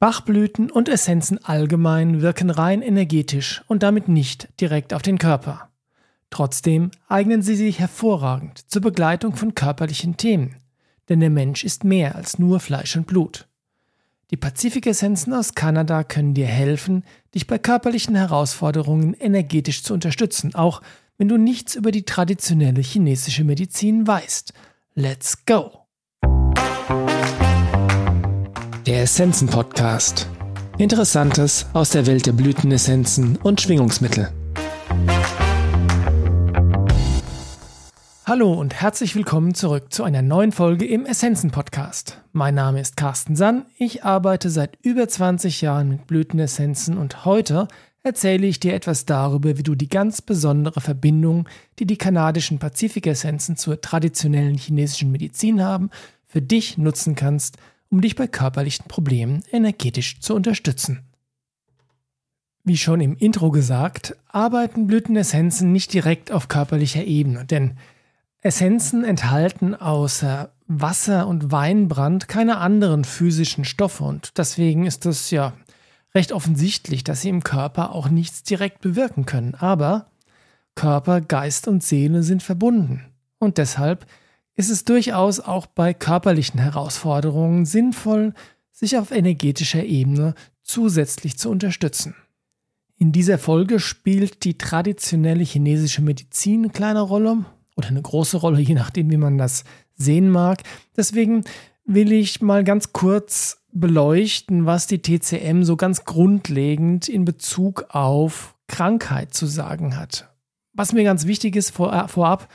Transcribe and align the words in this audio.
Bachblüten 0.00 0.70
und 0.70 0.88
Essenzen 0.88 1.44
allgemein 1.44 2.22
wirken 2.22 2.48
rein 2.48 2.80
energetisch 2.80 3.62
und 3.68 3.82
damit 3.82 4.08
nicht 4.08 4.48
direkt 4.58 4.94
auf 4.94 5.02
den 5.02 5.18
Körper. 5.18 5.68
Trotzdem 6.30 6.90
eignen 7.06 7.42
sie 7.42 7.54
sich 7.54 7.78
hervorragend 7.78 8.70
zur 8.70 8.80
Begleitung 8.80 9.36
von 9.36 9.54
körperlichen 9.54 10.16
Themen, 10.16 10.56
denn 11.10 11.20
der 11.20 11.28
Mensch 11.28 11.64
ist 11.64 11.84
mehr 11.84 12.14
als 12.14 12.38
nur 12.38 12.60
Fleisch 12.60 12.96
und 12.96 13.06
Blut. 13.06 13.46
Die 14.30 14.38
Pazifik-Essenzen 14.38 15.34
aus 15.34 15.54
Kanada 15.54 16.02
können 16.02 16.32
dir 16.32 16.46
helfen, 16.46 17.04
dich 17.34 17.46
bei 17.46 17.58
körperlichen 17.58 18.14
Herausforderungen 18.14 19.12
energetisch 19.12 19.82
zu 19.82 19.92
unterstützen, 19.92 20.54
auch 20.54 20.80
wenn 21.18 21.28
du 21.28 21.36
nichts 21.36 21.74
über 21.74 21.90
die 21.90 22.04
traditionelle 22.04 22.80
chinesische 22.80 23.44
Medizin 23.44 24.06
weißt. 24.06 24.54
Let's 24.94 25.44
go! 25.44 25.79
Der 28.90 29.02
Essenzen-Podcast. 29.02 30.28
Interessantes 30.76 31.64
aus 31.74 31.90
der 31.90 32.06
Welt 32.06 32.26
der 32.26 32.32
Blütenessenzen 32.32 33.36
und 33.36 33.60
Schwingungsmittel. 33.60 34.32
Hallo 38.26 38.52
und 38.52 38.74
herzlich 38.74 39.14
willkommen 39.14 39.54
zurück 39.54 39.92
zu 39.92 40.02
einer 40.02 40.22
neuen 40.22 40.50
Folge 40.50 40.86
im 40.86 41.06
Essenzen-Podcast. 41.06 42.20
Mein 42.32 42.56
Name 42.56 42.80
ist 42.80 42.96
Carsten 42.96 43.36
Sann, 43.36 43.64
ich 43.78 44.02
arbeite 44.02 44.50
seit 44.50 44.76
über 44.82 45.06
20 45.06 45.60
Jahren 45.60 45.88
mit 45.90 46.08
Blütenessenzen 46.08 46.98
und 46.98 47.24
heute 47.24 47.68
erzähle 48.02 48.48
ich 48.48 48.58
dir 48.58 48.74
etwas 48.74 49.06
darüber, 49.06 49.56
wie 49.56 49.62
du 49.62 49.76
die 49.76 49.88
ganz 49.88 50.20
besondere 50.20 50.80
Verbindung, 50.80 51.48
die 51.78 51.86
die 51.86 51.96
kanadischen 51.96 52.58
Pazifik-Essenzen 52.58 53.56
zur 53.56 53.80
traditionellen 53.80 54.58
chinesischen 54.58 55.12
Medizin 55.12 55.62
haben, 55.62 55.90
für 56.26 56.42
dich 56.42 56.76
nutzen 56.76 57.14
kannst– 57.14 57.56
um 57.90 58.00
dich 58.00 58.14
bei 58.16 58.26
körperlichen 58.26 58.86
Problemen 58.86 59.42
energetisch 59.50 60.20
zu 60.20 60.34
unterstützen. 60.34 61.00
Wie 62.64 62.76
schon 62.76 63.00
im 63.00 63.16
Intro 63.16 63.50
gesagt, 63.50 64.16
arbeiten 64.28 64.86
Blütenessenzen 64.86 65.72
nicht 65.72 65.92
direkt 65.92 66.30
auf 66.30 66.48
körperlicher 66.48 67.04
Ebene, 67.04 67.44
denn 67.44 67.76
Essenzen 68.42 69.04
enthalten 69.04 69.74
außer 69.74 70.52
Wasser 70.66 71.26
und 71.26 71.50
Weinbrand 71.50 72.28
keine 72.28 72.58
anderen 72.58 73.04
physischen 73.04 73.64
Stoffe 73.64 74.04
und 74.04 74.38
deswegen 74.38 74.86
ist 74.86 75.04
es 75.04 75.30
ja 75.30 75.52
recht 76.14 76.32
offensichtlich, 76.32 77.02
dass 77.02 77.22
sie 77.22 77.28
im 77.28 77.42
Körper 77.42 77.92
auch 77.92 78.08
nichts 78.08 78.42
direkt 78.42 78.80
bewirken 78.80 79.26
können. 79.26 79.54
Aber 79.54 80.06
Körper, 80.74 81.20
Geist 81.20 81.68
und 81.68 81.82
Seele 81.82 82.22
sind 82.22 82.42
verbunden 82.42 83.04
und 83.38 83.58
deshalb 83.58 84.06
ist 84.60 84.68
es 84.68 84.84
durchaus 84.84 85.40
auch 85.40 85.64
bei 85.64 85.94
körperlichen 85.94 86.60
Herausforderungen 86.60 87.64
sinnvoll, 87.64 88.34
sich 88.70 88.98
auf 88.98 89.10
energetischer 89.10 89.84
Ebene 89.84 90.34
zusätzlich 90.62 91.38
zu 91.38 91.48
unterstützen. 91.48 92.14
In 92.98 93.10
dieser 93.10 93.38
Folge 93.38 93.80
spielt 93.80 94.44
die 94.44 94.58
traditionelle 94.58 95.44
chinesische 95.44 96.02
Medizin 96.02 96.64
eine 96.64 96.72
kleine 96.72 97.00
Rolle 97.00 97.46
oder 97.74 97.88
eine 97.88 98.02
große 98.02 98.36
Rolle, 98.36 98.60
je 98.60 98.74
nachdem, 98.74 99.10
wie 99.10 99.16
man 99.16 99.38
das 99.38 99.64
sehen 99.94 100.28
mag. 100.28 100.62
Deswegen 100.94 101.44
will 101.86 102.12
ich 102.12 102.42
mal 102.42 102.62
ganz 102.62 102.92
kurz 102.92 103.62
beleuchten, 103.72 104.66
was 104.66 104.86
die 104.86 105.00
TCM 105.00 105.62
so 105.62 105.78
ganz 105.78 106.04
grundlegend 106.04 107.08
in 107.08 107.24
Bezug 107.24 107.86
auf 107.88 108.54
Krankheit 108.68 109.32
zu 109.32 109.46
sagen 109.46 109.96
hat. 109.96 110.28
Was 110.74 110.92
mir 110.92 111.04
ganz 111.04 111.24
wichtig 111.24 111.56
ist 111.56 111.70
vorab, 111.70 112.48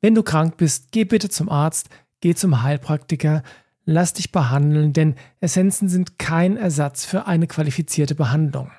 wenn 0.00 0.14
du 0.14 0.22
krank 0.22 0.56
bist, 0.56 0.92
geh 0.92 1.04
bitte 1.04 1.28
zum 1.28 1.48
Arzt, 1.48 1.88
geh 2.20 2.34
zum 2.34 2.62
Heilpraktiker, 2.62 3.42
lass 3.84 4.12
dich 4.14 4.32
behandeln, 4.32 4.92
denn 4.92 5.14
Essenzen 5.40 5.88
sind 5.88 6.18
kein 6.18 6.56
Ersatz 6.56 7.04
für 7.04 7.26
eine 7.26 7.46
qualifizierte 7.46 8.14
Behandlung. 8.14 8.70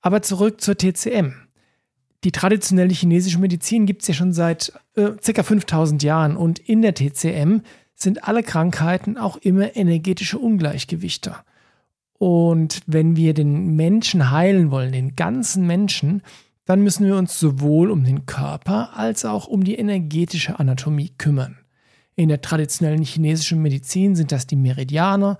Aber 0.00 0.22
zurück 0.22 0.60
zur 0.60 0.76
TCM. 0.76 1.34
Die 2.24 2.32
traditionelle 2.32 2.92
chinesische 2.92 3.38
Medizin 3.38 3.86
gibt 3.86 4.02
es 4.02 4.08
ja 4.08 4.14
schon 4.14 4.32
seit 4.32 4.72
äh, 4.94 5.10
ca. 5.10 5.42
5000 5.42 6.02
Jahren 6.02 6.36
und 6.36 6.58
in 6.58 6.82
der 6.82 6.94
TCM 6.94 7.60
sind 7.94 8.24
alle 8.24 8.42
Krankheiten 8.42 9.16
auch 9.16 9.36
immer 9.36 9.76
energetische 9.76 10.38
Ungleichgewichte. 10.38 11.36
Und 12.18 12.80
wenn 12.86 13.16
wir 13.16 13.34
den 13.34 13.76
Menschen 13.76 14.30
heilen 14.30 14.70
wollen, 14.70 14.92
den 14.92 15.16
ganzen 15.16 15.66
Menschen, 15.66 16.22
dann 16.66 16.82
müssen 16.82 17.06
wir 17.06 17.16
uns 17.16 17.38
sowohl 17.38 17.90
um 17.90 18.04
den 18.04 18.26
Körper 18.26 18.96
als 18.96 19.24
auch 19.24 19.46
um 19.46 19.64
die 19.64 19.76
energetische 19.76 20.58
Anatomie 20.58 21.12
kümmern. 21.16 21.58
In 22.16 22.28
der 22.28 22.40
traditionellen 22.40 23.04
chinesischen 23.04 23.62
Medizin 23.62 24.16
sind 24.16 24.32
das 24.32 24.46
die 24.46 24.56
Meridianer. 24.56 25.38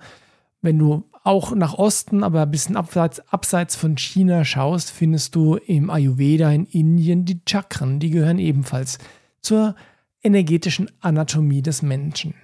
Wenn 0.61 0.79
du 0.79 1.03
auch 1.23 1.53
nach 1.53 1.73
Osten, 1.73 2.23
aber 2.23 2.43
ein 2.43 2.51
bisschen 2.51 2.77
abseits, 2.77 3.19
abseits 3.31 3.75
von 3.75 3.97
China 3.97 4.45
schaust, 4.45 4.89
findest 4.89 5.35
du 5.35 5.55
im 5.55 5.89
Ayurveda 5.89 6.51
in 6.51 6.65
Indien 6.65 7.25
die 7.25 7.41
Chakren. 7.47 7.99
Die 7.99 8.09
gehören 8.09 8.39
ebenfalls 8.39 8.97
zur 9.41 9.75
energetischen 10.23 10.89
Anatomie 11.01 11.61
des 11.61 11.81
Menschen. 11.81 12.35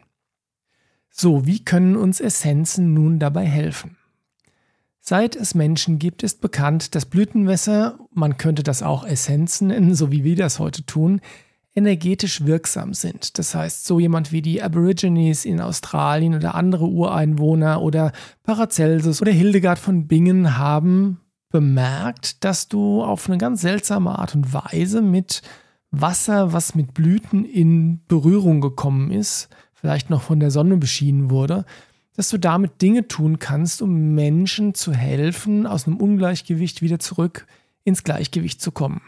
So, 1.09 1.45
wie 1.45 1.63
können 1.63 1.95
uns 1.95 2.19
Essenzen 2.19 2.94
nun 2.94 3.19
dabei 3.19 3.45
helfen? 3.45 3.97
Seit 5.06 5.36
es 5.36 5.53
Menschen 5.53 6.00
gibt, 6.00 6.24
ist 6.24 6.40
bekannt, 6.40 6.96
dass 6.96 7.06
Blütenwässer, 7.06 8.00
man 8.14 8.38
könnte 8.38 8.64
das 8.64 8.81
auch 8.81 9.06
Essenzen 9.06 9.68
nennen, 9.68 9.96
so 9.96 10.14
wie 10.14 10.24
wir 10.24 10.38
das 10.38 10.59
heute 10.59 10.86
tun, 10.86 11.19
energetisch 11.75 12.46
wirksam 12.46 12.94
sind. 12.94 13.38
Das 13.38 13.53
heißt, 13.53 13.86
so 13.86 14.00
jemand 14.00 14.31
wie 14.31 14.42
die 14.42 14.63
Aborigines 14.63 15.44
in 15.44 15.59
Australien 15.59 16.36
oder 16.36 16.56
andere 16.56 16.86
Ureinwohner 16.86 17.81
oder 17.81 18.13
Paracelsus 18.44 19.22
oder 19.22 19.34
Hildegard 19.34 19.78
von 19.78 20.08
Bingen 20.08 20.58
haben 20.58 21.19
bemerkt, 21.50 22.46
dass 22.46 22.69
du 22.69 23.03
auf 23.03 23.28
eine 23.28 23.38
ganz 23.38 23.59
seltsame 23.59 24.18
Art 24.18 24.36
und 24.36 24.53
Weise 24.53 25.02
mit 25.02 25.42
Wasser, 25.92 26.53
was 26.53 26.75
mit 26.75 26.94
Blüten 26.94 27.44
in 27.44 28.06
Berührung 28.08 28.62
gekommen 28.62 29.12
ist, 29.12 29.50
vielleicht 29.74 30.09
noch 30.09 30.22
von 30.22 30.40
der 30.40 30.50
Sonne 30.50 30.78
beschienen 30.78 31.30
wurde, 31.30 31.66
dass 32.16 32.29
du 32.29 32.38
damit 32.38 32.81
Dinge 32.81 33.07
tun 33.07 33.40
kannst, 33.40 33.81
um 33.81 34.13
Menschen 34.13 34.74
zu 34.74 34.94
helfen, 34.94 35.66
aus 35.66 35.88
einem 35.88 35.97
Ungleichgewicht 35.97 36.81
wieder 36.81 37.00
zurück 37.00 37.47
ins 37.84 38.03
Gleichgewicht 38.03 38.62
zu 38.62 38.72
kommen. 38.72 39.01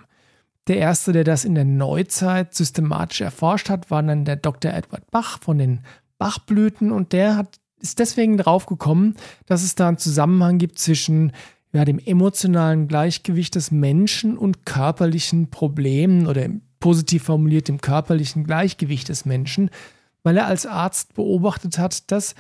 Der 0.68 0.78
erste, 0.78 1.12
der 1.12 1.24
das 1.24 1.46
in 1.46 1.54
der 1.54 1.66
Neuzeit 1.66 2.56
systematisch 2.56 3.22
erforscht 3.22 3.70
hat, 3.70 3.92
war 3.92 4.02
dann 4.02 4.26
der 4.26 4.36
Dr. 4.36 4.74
Edward 4.74 5.10
Bach 5.12 5.40
von 5.40 5.60
den 5.60 5.82
Bachblüten 6.18 6.92
und 6.92 7.14
der 7.14 7.38
hat, 7.38 7.60
ist 7.80 8.00
deswegen 8.00 8.38
drauf 8.38 8.66
gekommen, 8.66 9.16
dass 9.46 9.64
es 9.64 9.76
da 9.76 9.88
einen 9.88 10.00
Zusammenhang 10.00 10.58
gibt 10.58 10.80
zwischen 10.80 11.34
ja, 11.72 11.86
dem 11.86 12.00
emotionalen 12.00 12.88
Gleichgewicht 12.88 13.54
des 13.54 13.70
Menschen 13.70 14.38
und 14.38 14.66
körperlichen 14.66 15.52
Problemen 15.52 16.26
oder 16.26 16.48
positiv 16.80 17.24
formuliert 17.24 17.68
dem 17.68 17.82
körperlichen 17.82 18.44
Gleichgewicht 18.46 19.10
des 19.10 19.26
Menschen, 19.26 19.70
weil 20.24 20.38
er 20.38 20.48
als 20.48 20.66
Arzt 20.66 21.14
beobachtet 21.14 21.78
hat, 21.78 22.12
dass 22.12 22.34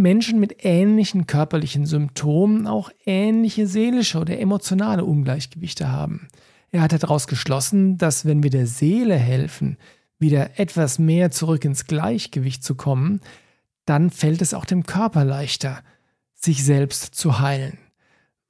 Menschen 0.00 0.40
mit 0.40 0.64
ähnlichen 0.64 1.26
körperlichen 1.26 1.86
Symptomen 1.86 2.66
auch 2.66 2.90
ähnliche 3.04 3.66
seelische 3.66 4.18
oder 4.18 4.38
emotionale 4.38 5.04
Ungleichgewichte 5.04 5.92
haben. 5.92 6.28
Er 6.72 6.82
hat 6.82 6.92
daraus 6.92 7.26
geschlossen, 7.26 7.98
dass 7.98 8.24
wenn 8.24 8.42
wir 8.42 8.50
der 8.50 8.66
Seele 8.66 9.16
helfen, 9.16 9.76
wieder 10.18 10.58
etwas 10.58 10.98
mehr 10.98 11.30
zurück 11.30 11.64
ins 11.64 11.86
Gleichgewicht 11.86 12.62
zu 12.62 12.74
kommen, 12.74 13.20
dann 13.86 14.10
fällt 14.10 14.42
es 14.42 14.54
auch 14.54 14.64
dem 14.64 14.84
Körper 14.84 15.24
leichter, 15.24 15.82
sich 16.34 16.64
selbst 16.64 17.14
zu 17.14 17.40
heilen. 17.40 17.78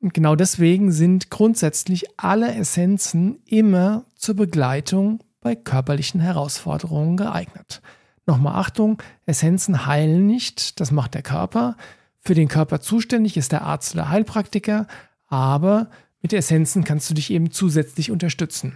Und 0.01 0.15
genau 0.15 0.35
deswegen 0.35 0.93
sind 0.93 1.31
grundsätzlich 1.31 2.07
alle 2.17 2.55
Essenzen 2.55 3.41
immer 3.45 4.05
zur 4.17 4.35
Begleitung 4.35 5.21
bei 5.41 5.55
körperlichen 5.55 6.21
Herausforderungen 6.21 7.17
geeignet. 7.17 7.83
Nochmal 8.27 8.55
Achtung, 8.57 9.03
Essenzen 9.27 9.87
heilen 9.87 10.27
nicht, 10.27 10.81
das 10.81 10.91
macht 10.91 11.15
der 11.15 11.23
Körper. 11.23 11.77
Für 12.21 12.35
den 12.35 12.49
Körper 12.49 12.81
zuständig 12.81 13.37
ist 13.37 13.53
der 13.53 13.63
Arzt 13.63 13.95
oder 13.95 14.11
Heilpraktiker, 14.11 14.87
aber 15.27 15.91
mit 16.23 16.33
Essenzen 16.33 16.85
kannst 16.85 17.09
du 17.09 17.15
dich 17.15 17.31
eben 17.31 17.51
zusätzlich 17.51 18.11
unterstützen. 18.11 18.75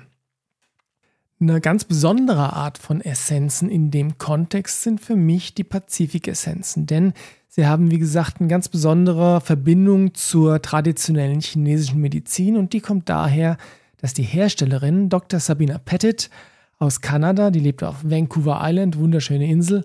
Eine 1.40 1.60
ganz 1.60 1.84
besondere 1.84 2.52
Art 2.54 2.78
von 2.78 3.00
Essenzen 3.00 3.68
in 3.68 3.90
dem 3.90 4.18
Kontext 4.18 4.82
sind 4.82 5.00
für 5.00 5.16
mich 5.16 5.54
die 5.54 5.64
Pazifik-Essenzen, 5.64 6.86
denn 6.86 7.12
sie 7.48 7.66
haben, 7.66 7.90
wie 7.90 7.98
gesagt, 7.98 8.40
eine 8.40 8.48
ganz 8.48 8.68
besondere 8.68 9.40
Verbindung 9.40 10.14
zur 10.14 10.62
traditionellen 10.62 11.40
chinesischen 11.40 12.00
Medizin 12.00 12.56
und 12.56 12.72
die 12.72 12.80
kommt 12.80 13.08
daher, 13.08 13.58
dass 13.98 14.14
die 14.14 14.22
Herstellerin 14.22 15.08
Dr. 15.08 15.40
Sabina 15.40 15.78
Pettit 15.78 16.30
aus 16.78 17.00
Kanada, 17.00 17.50
die 17.50 17.60
lebt 17.60 17.82
auf 17.82 17.96
Vancouver 18.02 18.60
Island, 18.62 18.98
wunderschöne 18.98 19.46
Insel, 19.48 19.84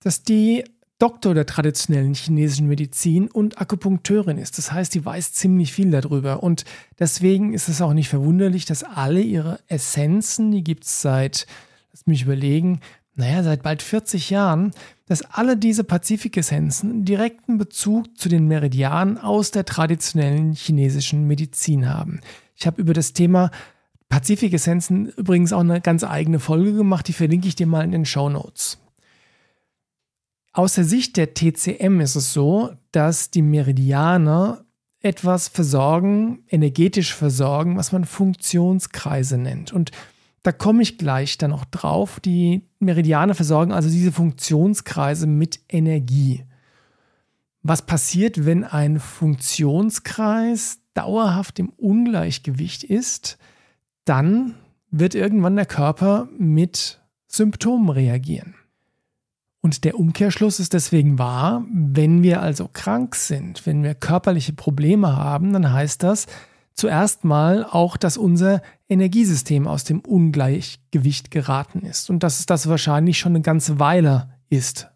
dass 0.00 0.22
die 0.22 0.64
Doktor 0.98 1.34
der 1.34 1.44
traditionellen 1.44 2.14
chinesischen 2.14 2.68
Medizin 2.68 3.28
und 3.28 3.60
Akupunkteurin 3.60 4.38
ist. 4.38 4.56
Das 4.56 4.72
heißt, 4.72 4.94
die 4.94 5.04
weiß 5.04 5.32
ziemlich 5.32 5.72
viel 5.72 5.90
darüber. 5.90 6.42
Und 6.42 6.64
deswegen 6.98 7.52
ist 7.52 7.68
es 7.68 7.82
auch 7.82 7.92
nicht 7.92 8.08
verwunderlich, 8.08 8.64
dass 8.64 8.82
alle 8.82 9.20
ihre 9.20 9.60
Essenzen, 9.68 10.52
die 10.52 10.64
gibt 10.64 10.84
es 10.84 11.02
seit, 11.02 11.46
lass 11.92 12.06
mich 12.06 12.22
überlegen, 12.22 12.80
naja, 13.14 13.42
seit 13.42 13.62
bald 13.62 13.82
40 13.82 14.30
Jahren, 14.30 14.72
dass 15.06 15.22
alle 15.22 15.56
diese 15.56 15.84
Pazifikessenzen 15.84 17.04
direkten 17.04 17.58
Bezug 17.58 18.18
zu 18.18 18.28
den 18.28 18.46
Meridianen 18.46 19.18
aus 19.18 19.50
der 19.50 19.64
traditionellen 19.64 20.52
chinesischen 20.52 21.26
Medizin 21.26 21.88
haben. 21.88 22.20
Ich 22.54 22.66
habe 22.66 22.80
über 22.80 22.94
das 22.94 23.12
Thema 23.12 23.50
Pazifikessenzen 24.08 25.06
übrigens 25.06 25.52
auch 25.52 25.60
eine 25.60 25.80
ganz 25.80 26.04
eigene 26.04 26.38
Folge 26.38 26.74
gemacht, 26.74 27.08
die 27.08 27.12
verlinke 27.12 27.48
ich 27.48 27.56
dir 27.56 27.66
mal 27.66 27.84
in 27.84 27.92
den 27.92 28.06
Show 28.06 28.28
Notes. 28.28 28.78
Aus 30.52 30.74
der 30.74 30.84
Sicht 30.84 31.16
der 31.16 31.34
TCM 31.34 32.00
ist 32.00 32.16
es 32.16 32.32
so, 32.32 32.72
dass 32.92 33.30
die 33.30 33.42
Meridianer 33.42 34.64
etwas 35.00 35.48
versorgen, 35.48 36.44
energetisch 36.48 37.14
versorgen, 37.14 37.76
was 37.76 37.92
man 37.92 38.04
Funktionskreise 38.04 39.38
nennt. 39.38 39.72
Und 39.72 39.90
da 40.42 40.52
komme 40.52 40.82
ich 40.82 40.96
gleich 40.96 41.38
dann 41.38 41.52
auch 41.52 41.64
drauf. 41.66 42.20
Die 42.20 42.62
Meridiane 42.78 43.34
versorgen 43.34 43.72
also 43.72 43.88
diese 43.88 44.12
Funktionskreise 44.12 45.26
mit 45.26 45.60
Energie. 45.68 46.44
Was 47.62 47.82
passiert, 47.82 48.46
wenn 48.46 48.64
ein 48.64 49.00
Funktionskreis 49.00 50.78
dauerhaft 50.94 51.58
im 51.58 51.70
Ungleichgewicht 51.70 52.84
ist? 52.84 53.38
Dann 54.06 54.54
wird 54.90 55.14
irgendwann 55.14 55.56
der 55.56 55.66
Körper 55.66 56.28
mit 56.38 57.00
Symptomen 57.26 57.90
reagieren. 57.90 58.54
Und 59.60 59.84
der 59.84 59.98
Umkehrschluss 59.98 60.60
ist 60.60 60.74
deswegen 60.74 61.18
wahr, 61.18 61.64
wenn 61.72 62.22
wir 62.22 62.40
also 62.40 62.70
krank 62.72 63.16
sind, 63.16 63.66
wenn 63.66 63.82
wir 63.82 63.94
körperliche 63.94 64.52
Probleme 64.52 65.16
haben, 65.16 65.52
dann 65.52 65.72
heißt 65.72 66.04
das, 66.04 66.26
zuerst 66.72 67.24
mal 67.24 67.64
auch, 67.64 67.96
dass 67.96 68.16
unser 68.16 68.62
Energiesystem 68.88 69.66
aus 69.66 69.82
dem 69.82 70.00
Ungleichgewicht 70.00 71.32
geraten 71.32 71.80
ist 71.80 72.10
und 72.10 72.22
dass 72.22 72.38
es 72.38 72.46
das 72.46 72.68
wahrscheinlich 72.68 73.18
schon 73.18 73.32
eine 73.32 73.42
ganze 73.42 73.80
Weile 73.80 74.30
ist. 74.48 74.88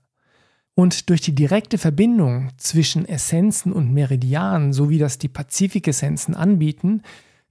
Und 0.74 1.10
durch 1.10 1.20
die 1.20 1.34
direkte 1.34 1.76
Verbindung 1.76 2.50
zwischen 2.56 3.06
Essenzen 3.06 3.72
und 3.72 3.92
Meridianen, 3.92 4.72
so 4.72 4.88
wie 4.88 4.98
das 4.98 5.18
die 5.18 5.28
Pazifik-Essenzen 5.28 6.36
anbieten, 6.36 7.02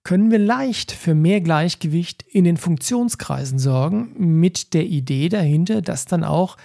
können 0.10 0.32
wir 0.32 0.40
leicht 0.40 0.92
für 0.92 1.14
mehr 1.14 1.40
Gleichgewicht 1.40 2.26
in 2.28 2.44
den 2.44 2.58
Funktionskreisen 2.58 3.60
sorgen, 3.60 4.10
mit 4.18 4.74
der 4.74 4.88
Idee 4.88 5.30
dahinter, 5.30 5.84
dass 5.84 6.06
dann 6.06 6.24
auch 6.24 6.58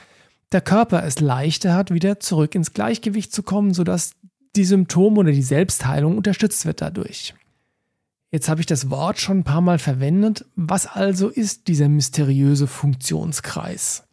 der 0.53 0.63
Körper 0.63 1.05
es 1.05 1.21
leichter 1.21 1.75
hat, 1.75 1.93
wieder 1.93 2.21
zurück 2.21 2.55
ins 2.55 2.73
Gleichgewicht 2.73 3.35
zu 3.35 3.43
kommen, 3.43 3.75
sodass 3.75 4.15
die 4.57 4.65
Symptome 4.65 5.21
oder 5.21 5.31
die 5.31 5.43
Selbstheilung 5.43 6.17
unterstützt 6.17 6.65
wird 6.65 6.81
dadurch. 6.81 7.35
Jetzt 8.31 8.49
habe 8.49 8.63
ich 8.63 8.67
das 8.67 8.89
Wort 8.89 9.21
schon 9.21 9.41
ein 9.41 9.45
paar 9.45 9.61
Mal 9.61 9.79
verwendet. 9.79 10.47
Was 10.57 10.87
also 10.87 11.29
ist 11.29 11.69
dieser 11.69 11.91
mysteriöse 11.91 12.67
Funktionskreis? 12.67 14.05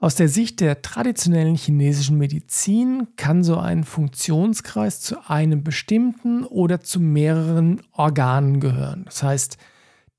Aus 0.00 0.14
der 0.14 0.28
Sicht 0.28 0.60
der 0.60 0.80
traditionellen 0.80 1.56
chinesischen 1.56 2.18
Medizin 2.18 3.08
kann 3.16 3.42
so 3.42 3.56
ein 3.56 3.82
Funktionskreis 3.82 5.00
zu 5.00 5.28
einem 5.28 5.64
bestimmten 5.64 6.44
oder 6.44 6.80
zu 6.80 7.00
mehreren 7.00 7.82
Organen 7.92 8.60
gehören. 8.60 9.02
Das 9.06 9.24
heißt, 9.24 9.58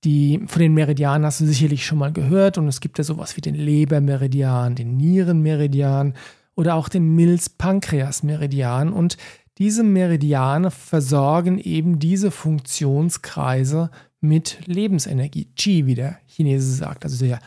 die, 0.03 0.43
von 0.47 0.61
den 0.61 0.73
Meridianen 0.73 1.25
hast 1.25 1.39
du 1.39 1.45
sicherlich 1.45 1.85
schon 1.85 1.97
mal 1.97 2.11
gehört 2.11 2.57
und 2.57 2.67
es 2.67 2.81
gibt 2.81 2.97
ja 2.97 3.05
sowas 3.05 3.37
wie 3.37 3.41
den 3.41 3.55
Lebermeridian, 3.55 4.75
den 4.75 4.97
Nierenmeridian 4.97 6.13
oder 6.55 6.75
auch 6.75 6.89
den 6.89 7.15
Milz-Pankreas-Meridian 7.15 8.91
und 8.91 9.15
diese 9.57 9.83
Meridiane 9.83 10.71
versorgen 10.71 11.57
eben 11.57 11.99
diese 11.99 12.31
Funktionskreise 12.31 13.91
mit 14.19 14.59
Lebensenergie, 14.65 15.53
Qi, 15.57 15.85
wie 15.85 15.95
der 15.95 16.17
Chinese 16.27 16.73
sagt. 16.73 17.05
Also 17.05 17.25
der 17.25 17.39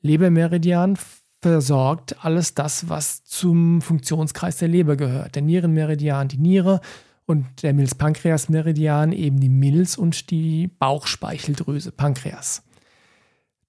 Lebermeridian 0.00 0.98
versorgt 1.40 2.24
alles 2.24 2.54
das, 2.54 2.88
was 2.88 3.24
zum 3.24 3.80
Funktionskreis 3.80 4.56
der 4.58 4.68
Leber 4.68 4.96
gehört. 4.96 5.34
Der 5.34 5.42
Nierenmeridian, 5.42 6.28
die 6.28 6.38
Niere 6.38 6.80
und 7.26 7.62
der 7.62 7.74
Milz-Pankreas-Meridian 7.74 9.12
eben 9.12 9.38
die 9.38 9.48
Milz 9.48 9.96
und 9.96 10.30
die 10.30 10.68
Bauchspeicheldrüse, 10.68 11.92
Pankreas. 11.92 12.62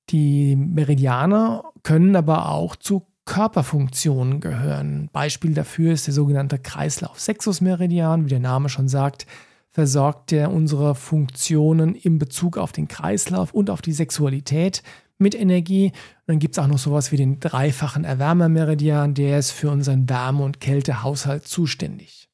Die 0.10 0.56
Meridiane 0.56 1.64
können 1.84 2.16
aber 2.16 2.50
auch 2.50 2.76
zu 2.76 3.06
Körperfunktionen 3.26 4.40
gehören. 4.40 5.10
Beispiel 5.14 5.54
dafür 5.54 5.94
ist 5.94 6.08
der 6.08 6.16
sogenannte 6.16 6.58
Kreislauf-Sexus-Meridian. 6.58 8.26
Wie 8.26 8.30
der 8.30 8.40
Name 8.40 8.70
schon 8.70 8.88
sagt, 8.88 9.28
versorgt 9.70 10.32
er 10.32 10.52
unsere 10.52 10.96
Funktionen 10.96 11.94
in 11.94 12.18
Bezug 12.18 12.58
auf 12.58 12.72
den 12.72 12.88
Kreislauf 12.88 13.54
und 13.54 13.70
auf 13.70 13.84
die 13.84 13.92
Sexualität 13.92 14.82
mit 15.20 15.36
Energie. 15.36 15.88
Und 15.88 16.28
dann 16.28 16.40
gibt 16.40 16.56
es 16.56 16.60
auch 16.60 16.68
noch 16.68 16.80
sowas 16.80 17.12
wie 17.12 17.18
den 17.18 17.40
dreifachen 17.40 18.04
Erwärmermeridian, 18.04 19.14
der 19.14 19.40
ist 19.40 19.52
für 19.52 19.70
unseren 19.70 20.10
Wärme- 20.10 20.44
und 20.44 20.60
Kältehaushalt 20.60 21.48
zuständig. 21.48 22.30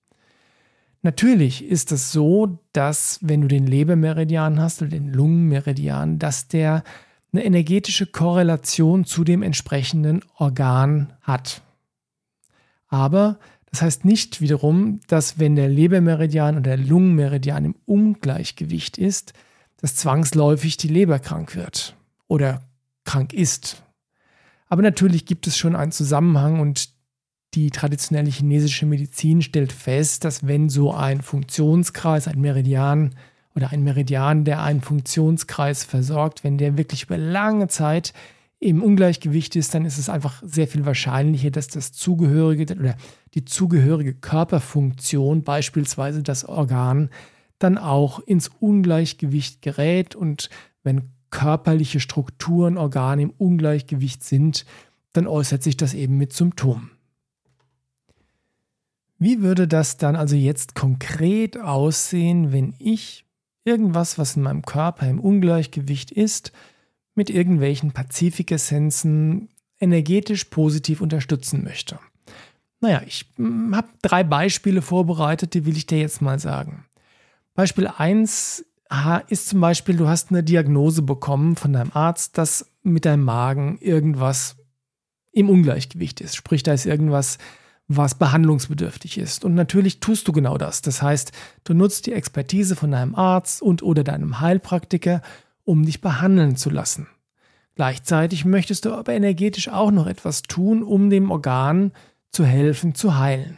Natürlich 1.02 1.64
ist 1.64 1.92
es 1.92 2.12
so, 2.12 2.58
dass 2.72 3.20
wenn 3.22 3.42
du 3.42 3.48
den 3.48 3.68
Lebermeridian 3.68 4.60
hast 4.60 4.82
oder 4.82 4.90
den 4.90 5.14
Lungenmeridian, 5.14 6.18
dass 6.18 6.48
der 6.48 6.84
eine 7.32 7.46
energetische 7.46 8.08
Korrelation 8.08 9.06
zu 9.06 9.24
dem 9.24 9.44
entsprechenden 9.44 10.22
Organ 10.38 11.14
hat. 11.22 11.62
Aber 12.88 13.40
das 13.70 13.82
heißt 13.82 14.06
nicht 14.06 14.42
wiederum, 14.42 15.02
dass 15.08 15.38
wenn 15.38 15.56
der 15.56 15.68
Lebermeridian 15.68 16.56
oder 16.56 16.76
der 16.76 16.78
Lungenmeridian 16.78 17.66
im 17.66 17.76
Ungleichgewicht 17.86 18.98
ist, 18.98 19.34
dass 19.82 19.96
zwangsläufig 19.96 20.78
die 20.78 20.88
Leber 20.88 21.20
krank 21.20 21.56
wird 21.56 21.96
oder 22.28 22.62
krank 23.06 23.34
ist. 23.34 23.84
Aber 24.68 24.82
natürlich 24.82 25.26
gibt 25.26 25.48
es 25.48 25.58
schon 25.58 25.76
einen 25.76 25.92
Zusammenhang 25.92 26.60
und 26.60 26.90
die 27.54 27.70
traditionelle 27.70 28.30
chinesische 28.30 28.86
Medizin 28.86 29.42
stellt 29.42 29.72
fest, 29.72 30.26
dass 30.26 30.46
wenn 30.46 30.68
so 30.70 30.94
ein 30.94 31.22
Funktionskreis, 31.22 32.28
ein 32.28 32.42
Meridian 32.42 33.16
oder 33.56 33.72
ein 33.72 33.84
Meridian, 33.84 34.44
der 34.44 34.62
einen 34.62 34.82
Funktionskreis 34.82 35.86
versorgt, 35.86 36.44
wenn 36.44 36.58
der 36.58 36.78
wirklich 36.78 37.04
über 37.04 37.18
lange 37.18 37.70
Zeit 37.70 38.14
im 38.60 38.84
Ungleichgewicht 38.84 39.56
ist, 39.56 39.74
dann 39.74 39.86
ist 39.86 39.98
es 39.98 40.10
einfach 40.10 40.42
sehr 40.44 40.68
viel 40.68 40.86
wahrscheinlicher, 40.86 41.52
dass 41.52 41.68
das 41.68 41.92
zugehörige 41.92 42.74
oder 42.76 42.98
die 43.34 43.46
zugehörige 43.46 44.14
Körperfunktion, 44.14 45.44
beispielsweise 45.44 46.24
das 46.24 46.46
Organ, 46.46 47.10
dann 47.60 47.78
auch 47.78 48.20
ins 48.20 48.50
Ungleichgewicht 48.60 49.62
gerät. 49.62 50.16
Und 50.16 50.50
wenn 50.84 51.15
körperliche 51.36 52.00
Strukturen, 52.00 52.78
Organe 52.78 53.24
im 53.24 53.30
Ungleichgewicht 53.30 54.24
sind, 54.24 54.66
dann 55.12 55.28
äußert 55.28 55.64
sich 55.64 55.76
das 55.76 55.94
eben 55.94 56.18
mit 56.18 56.32
Symptomen. 56.32 56.92
Wie 59.20 59.42
würde 59.42 59.68
das 59.68 59.98
dann 59.98 60.16
also 60.16 60.38
jetzt 60.38 60.76
konkret 60.76 61.60
aussehen, 61.60 62.54
wenn 62.54 62.74
ich 62.80 63.26
irgendwas, 63.66 64.18
was 64.18 64.38
in 64.38 64.44
meinem 64.44 64.62
Körper 64.62 65.10
im 65.10 65.20
Ungleichgewicht 65.20 66.10
ist, 66.10 66.54
mit 67.16 67.30
irgendwelchen 67.30 67.92
Pazifikessenzen 67.92 69.50
energetisch 69.80 70.46
positiv 70.46 71.02
unterstützen 71.02 71.66
möchte. 71.66 72.00
Naja, 72.80 73.02
ich 73.06 73.26
hm, 73.36 73.76
habe 73.76 73.90
drei 74.02 74.24
Beispiele 74.24 74.82
vorbereitet, 74.82 75.54
die 75.54 75.66
will 75.66 75.76
ich 75.76 75.86
dir 75.86 76.00
jetzt 76.00 76.22
mal 76.22 76.40
sagen. 76.40 76.86
Beispiel 77.56 77.88
1 77.88 78.66
ist 79.28 79.50
zum 79.50 79.62
Beispiel, 79.62 79.98
du 79.98 80.08
hast 80.08 80.32
eine 80.32 80.44
Diagnose 80.44 81.02
bekommen 81.02 81.56
von 81.56 81.74
deinem 81.74 81.92
Arzt, 81.94 82.38
dass 82.38 82.72
mit 82.84 83.06
deinem 83.06 83.24
Magen 83.24 83.78
irgendwas 83.80 84.58
im 85.32 85.50
Ungleichgewicht 85.50 86.22
ist. 86.22 86.36
Sprich, 86.36 86.64
da 86.64 86.74
ist 86.74 86.86
irgendwas 86.86 87.38
was 87.88 88.16
behandlungsbedürftig 88.16 89.18
ist. 89.18 89.46
Und 89.46 89.54
natürlich 89.54 90.00
tust 90.00 90.28
du 90.28 90.32
genau 90.32 90.58
das. 90.58 90.82
Das 90.82 91.02
heißt, 91.02 91.32
du 91.64 91.74
nutzt 91.74 92.08
die 92.08 92.14
Expertise 92.14 92.76
von 92.76 92.92
deinem 92.92 93.16
Arzt 93.16 93.62
und 93.62 93.84
oder 93.84 94.04
deinem 94.04 94.40
Heilpraktiker, 94.40 95.22
um 95.64 95.86
dich 95.86 96.02
behandeln 96.02 96.56
zu 96.56 96.70
lassen. 96.70 97.08
Gleichzeitig 97.76 98.46
möchtest 98.46 98.86
du 98.86 98.94
aber 98.94 99.14
energetisch 99.14 99.70
auch 99.70 99.92
noch 99.92 100.08
etwas 100.08 100.44
tun, 100.44 100.82
um 100.82 101.10
dem 101.10 101.30
Organ 101.30 101.92
zu 102.32 102.46
helfen, 102.46 102.96
zu 102.96 103.18
heilen. 103.18 103.58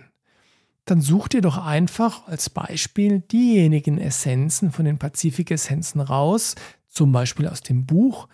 Dann 0.87 1.01
such 1.01 1.27
dir 1.27 1.41
doch 1.41 1.57
einfach 1.57 2.27
als 2.29 2.49
Beispiel 2.49 3.19
diejenigen 3.19 3.97
Essenzen 3.97 4.71
von 4.71 4.85
den 4.85 4.97
Pazifik-Essenzen 4.97 5.99
raus, 5.99 6.55
zum 6.87 7.11
Beispiel 7.11 7.45
aus 7.49 7.61
dem 7.61 7.85
Buch, 7.85 8.29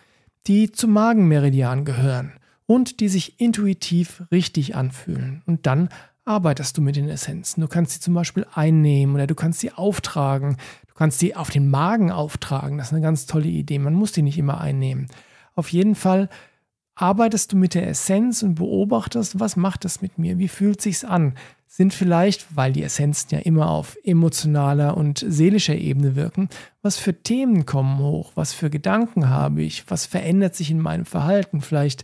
die 0.46 0.72
zum 0.72 0.92
Magenmeridian 0.92 1.84
gehören 1.84 2.34
und 2.68 3.00
die 3.00 3.10
sich 3.10 3.40
intuitiv 3.42 4.22
richtig 4.32 4.76
anfühlen. 4.76 5.42
Und 5.48 5.66
dann 5.66 5.90
arbeitest 6.26 6.78
du 6.78 6.84
mit 6.84 6.96
den 6.96 7.10
Essenzen. 7.10 7.62
Du 7.62 7.68
kannst 7.68 7.94
sie 7.94 8.00
zum 8.02 8.14
Beispiel 8.14 8.46
einnehmen 8.54 9.16
oder 9.16 9.26
du 9.26 9.34
kannst 9.34 9.60
sie 9.60 9.72
auftragen. 9.72 10.58
Du 10.88 10.94
kannst 10.94 11.18
sie 11.18 11.36
auf 11.36 11.50
den 11.50 11.72
Magen 11.72 12.12
auftragen. 12.12 12.78
Das 12.78 12.90
ist 12.90 12.94
eine 12.94 13.02
ganz 13.02 13.26
tolle 13.26 13.48
Idee. 13.48 13.80
Man 13.80 13.96
muss 13.96 14.12
die 14.12 14.22
nicht 14.22 14.38
immer 14.38 14.62
einnehmen. 14.62 15.08
Auf 15.56 15.70
jeden 15.70 15.96
Fall 15.96 16.30
arbeitest 16.96 17.52
du 17.52 17.58
mit 17.58 17.74
der 17.74 17.88
Essenz 17.88 18.44
und 18.44 18.56
beobachtest, 18.56 19.40
was 19.40 19.56
macht 19.56 19.86
das 19.86 20.02
mit 20.02 20.18
mir? 20.18 20.38
Wie 20.38 20.48
fühlt 20.48 20.82
sich's 20.82 21.04
an? 21.04 21.36
Sind 21.68 21.94
vielleicht, 21.94 22.56
weil 22.56 22.72
die 22.72 22.84
Essenzen 22.84 23.30
ja 23.32 23.40
immer 23.40 23.70
auf 23.70 23.98
emotionaler 24.04 24.96
und 24.96 25.26
seelischer 25.28 25.76
Ebene 25.76 26.16
wirken, 26.16 26.50
was 26.84 26.98
für 26.98 27.24
Themen 27.24 27.66
kommen 27.66 27.98
hoch? 27.98 28.34
Was 28.36 28.54
für 28.54 28.70
Gedanken 28.70 29.30
habe 29.30 29.64
ich? 29.64 29.90
Was 29.90 30.06
verändert 30.06 30.56
sich 30.56 30.70
in 30.70 30.80
meinem 30.80 31.06
Verhalten? 31.06 31.62
Vielleicht 31.62 32.04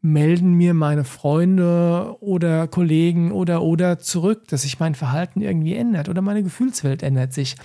melden 0.00 0.54
mir 0.54 0.72
meine 0.72 1.04
Freunde 1.04 2.16
oder 2.20 2.66
Kollegen 2.66 3.32
oder 3.32 3.60
oder 3.60 3.98
zurück, 3.98 4.48
dass 4.48 4.62
sich 4.62 4.80
mein 4.80 4.94
Verhalten 4.94 5.42
irgendwie 5.42 5.74
ändert 5.74 6.08
oder 6.08 6.22
meine 6.22 6.42
Gefühlswelt 6.42 7.02
ändert 7.02 7.34
sich. 7.34 7.56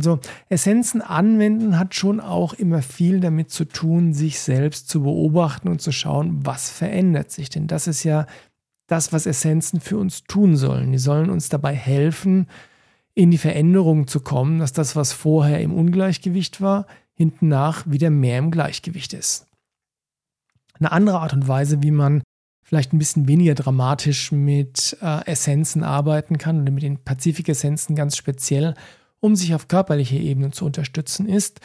Also 0.00 0.20
Essenzen 0.48 1.02
anwenden 1.02 1.78
hat 1.78 1.94
schon 1.94 2.20
auch 2.20 2.54
immer 2.54 2.82
viel 2.82 3.20
damit 3.20 3.50
zu 3.50 3.64
tun, 3.64 4.12
sich 4.12 4.40
selbst 4.40 4.88
zu 4.88 5.02
beobachten 5.02 5.68
und 5.68 5.80
zu 5.80 5.92
schauen, 5.92 6.44
was 6.44 6.70
verändert 6.70 7.30
sich. 7.30 7.50
Denn 7.50 7.66
das 7.66 7.86
ist 7.86 8.04
ja 8.04 8.26
das, 8.86 9.12
was 9.12 9.26
Essenzen 9.26 9.80
für 9.80 9.98
uns 9.98 10.24
tun 10.24 10.56
sollen. 10.56 10.92
Die 10.92 10.98
sollen 10.98 11.30
uns 11.30 11.48
dabei 11.48 11.74
helfen, 11.74 12.48
in 13.14 13.30
die 13.30 13.38
Veränderung 13.38 14.06
zu 14.06 14.20
kommen, 14.20 14.58
dass 14.58 14.72
das, 14.72 14.96
was 14.96 15.12
vorher 15.12 15.60
im 15.60 15.72
Ungleichgewicht 15.72 16.60
war, 16.60 16.86
hinten 17.14 17.48
nach 17.48 17.84
wieder 17.86 18.10
mehr 18.10 18.38
im 18.38 18.50
Gleichgewicht 18.50 19.12
ist 19.12 19.46
eine 20.80 20.92
andere 20.92 21.20
Art 21.20 21.32
und 21.32 21.46
Weise, 21.46 21.82
wie 21.82 21.90
man 21.90 22.22
vielleicht 22.62 22.92
ein 22.92 22.98
bisschen 22.98 23.28
weniger 23.28 23.54
dramatisch 23.54 24.32
mit 24.32 24.96
äh, 25.00 25.26
Essenzen 25.26 25.84
arbeiten 25.84 26.38
kann 26.38 26.62
oder 26.62 26.72
mit 26.72 26.82
den 26.82 26.98
Pazifik-Essenzen 26.98 27.94
ganz 27.94 28.16
speziell, 28.16 28.74
um 29.20 29.36
sich 29.36 29.54
auf 29.54 29.68
körperlicher 29.68 30.16
Ebene 30.16 30.50
zu 30.50 30.64
unterstützen, 30.64 31.28
ist, 31.28 31.60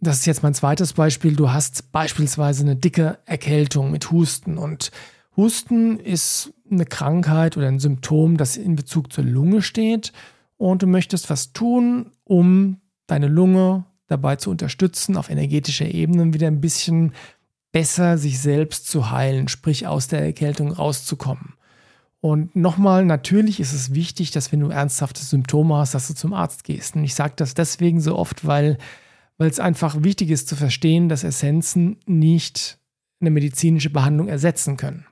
das 0.00 0.20
ist 0.20 0.26
jetzt 0.26 0.42
mein 0.42 0.54
zweites 0.54 0.92
Beispiel, 0.92 1.34
du 1.34 1.50
hast 1.50 1.90
beispielsweise 1.92 2.62
eine 2.62 2.76
dicke 2.76 3.18
Erkältung 3.26 3.90
mit 3.90 4.10
Husten 4.10 4.56
und 4.56 4.92
Husten 5.36 5.98
ist 5.98 6.52
eine 6.70 6.84
Krankheit 6.84 7.56
oder 7.56 7.68
ein 7.68 7.78
Symptom, 7.78 8.36
das 8.36 8.56
in 8.56 8.76
Bezug 8.76 9.12
zur 9.12 9.24
Lunge 9.24 9.62
steht 9.62 10.12
und 10.56 10.82
du 10.82 10.86
möchtest 10.86 11.30
was 11.30 11.52
tun, 11.52 12.12
um 12.24 12.80
deine 13.06 13.28
Lunge 13.28 13.84
dabei 14.08 14.36
zu 14.36 14.50
unterstützen, 14.50 15.16
auf 15.16 15.30
energetischer 15.30 15.86
Ebene 15.86 16.32
wieder 16.32 16.48
ein 16.48 16.60
bisschen 16.60 17.12
besser 17.72 18.18
sich 18.18 18.40
selbst 18.40 18.88
zu 18.88 19.10
heilen, 19.10 19.48
sprich 19.48 19.86
aus 19.86 20.08
der 20.08 20.22
Erkältung 20.22 20.72
rauszukommen. 20.72 21.54
Und 22.20 22.56
nochmal, 22.56 23.04
natürlich 23.04 23.60
ist 23.60 23.72
es 23.72 23.94
wichtig, 23.94 24.32
dass 24.32 24.50
wenn 24.50 24.60
du 24.60 24.70
ernsthafte 24.70 25.22
Symptome 25.22 25.76
hast, 25.76 25.94
dass 25.94 26.08
du 26.08 26.14
zum 26.14 26.32
Arzt 26.32 26.64
gehst. 26.64 26.96
Und 26.96 27.04
ich 27.04 27.14
sage 27.14 27.34
das 27.36 27.54
deswegen 27.54 28.00
so 28.00 28.16
oft, 28.16 28.44
weil, 28.44 28.78
weil 29.36 29.48
es 29.48 29.60
einfach 29.60 30.02
wichtig 30.02 30.30
ist 30.30 30.48
zu 30.48 30.56
verstehen, 30.56 31.08
dass 31.08 31.22
Essenzen 31.22 31.98
nicht 32.06 32.78
eine 33.20 33.30
medizinische 33.30 33.90
Behandlung 33.90 34.28
ersetzen 34.28 34.76
können. 34.76 35.06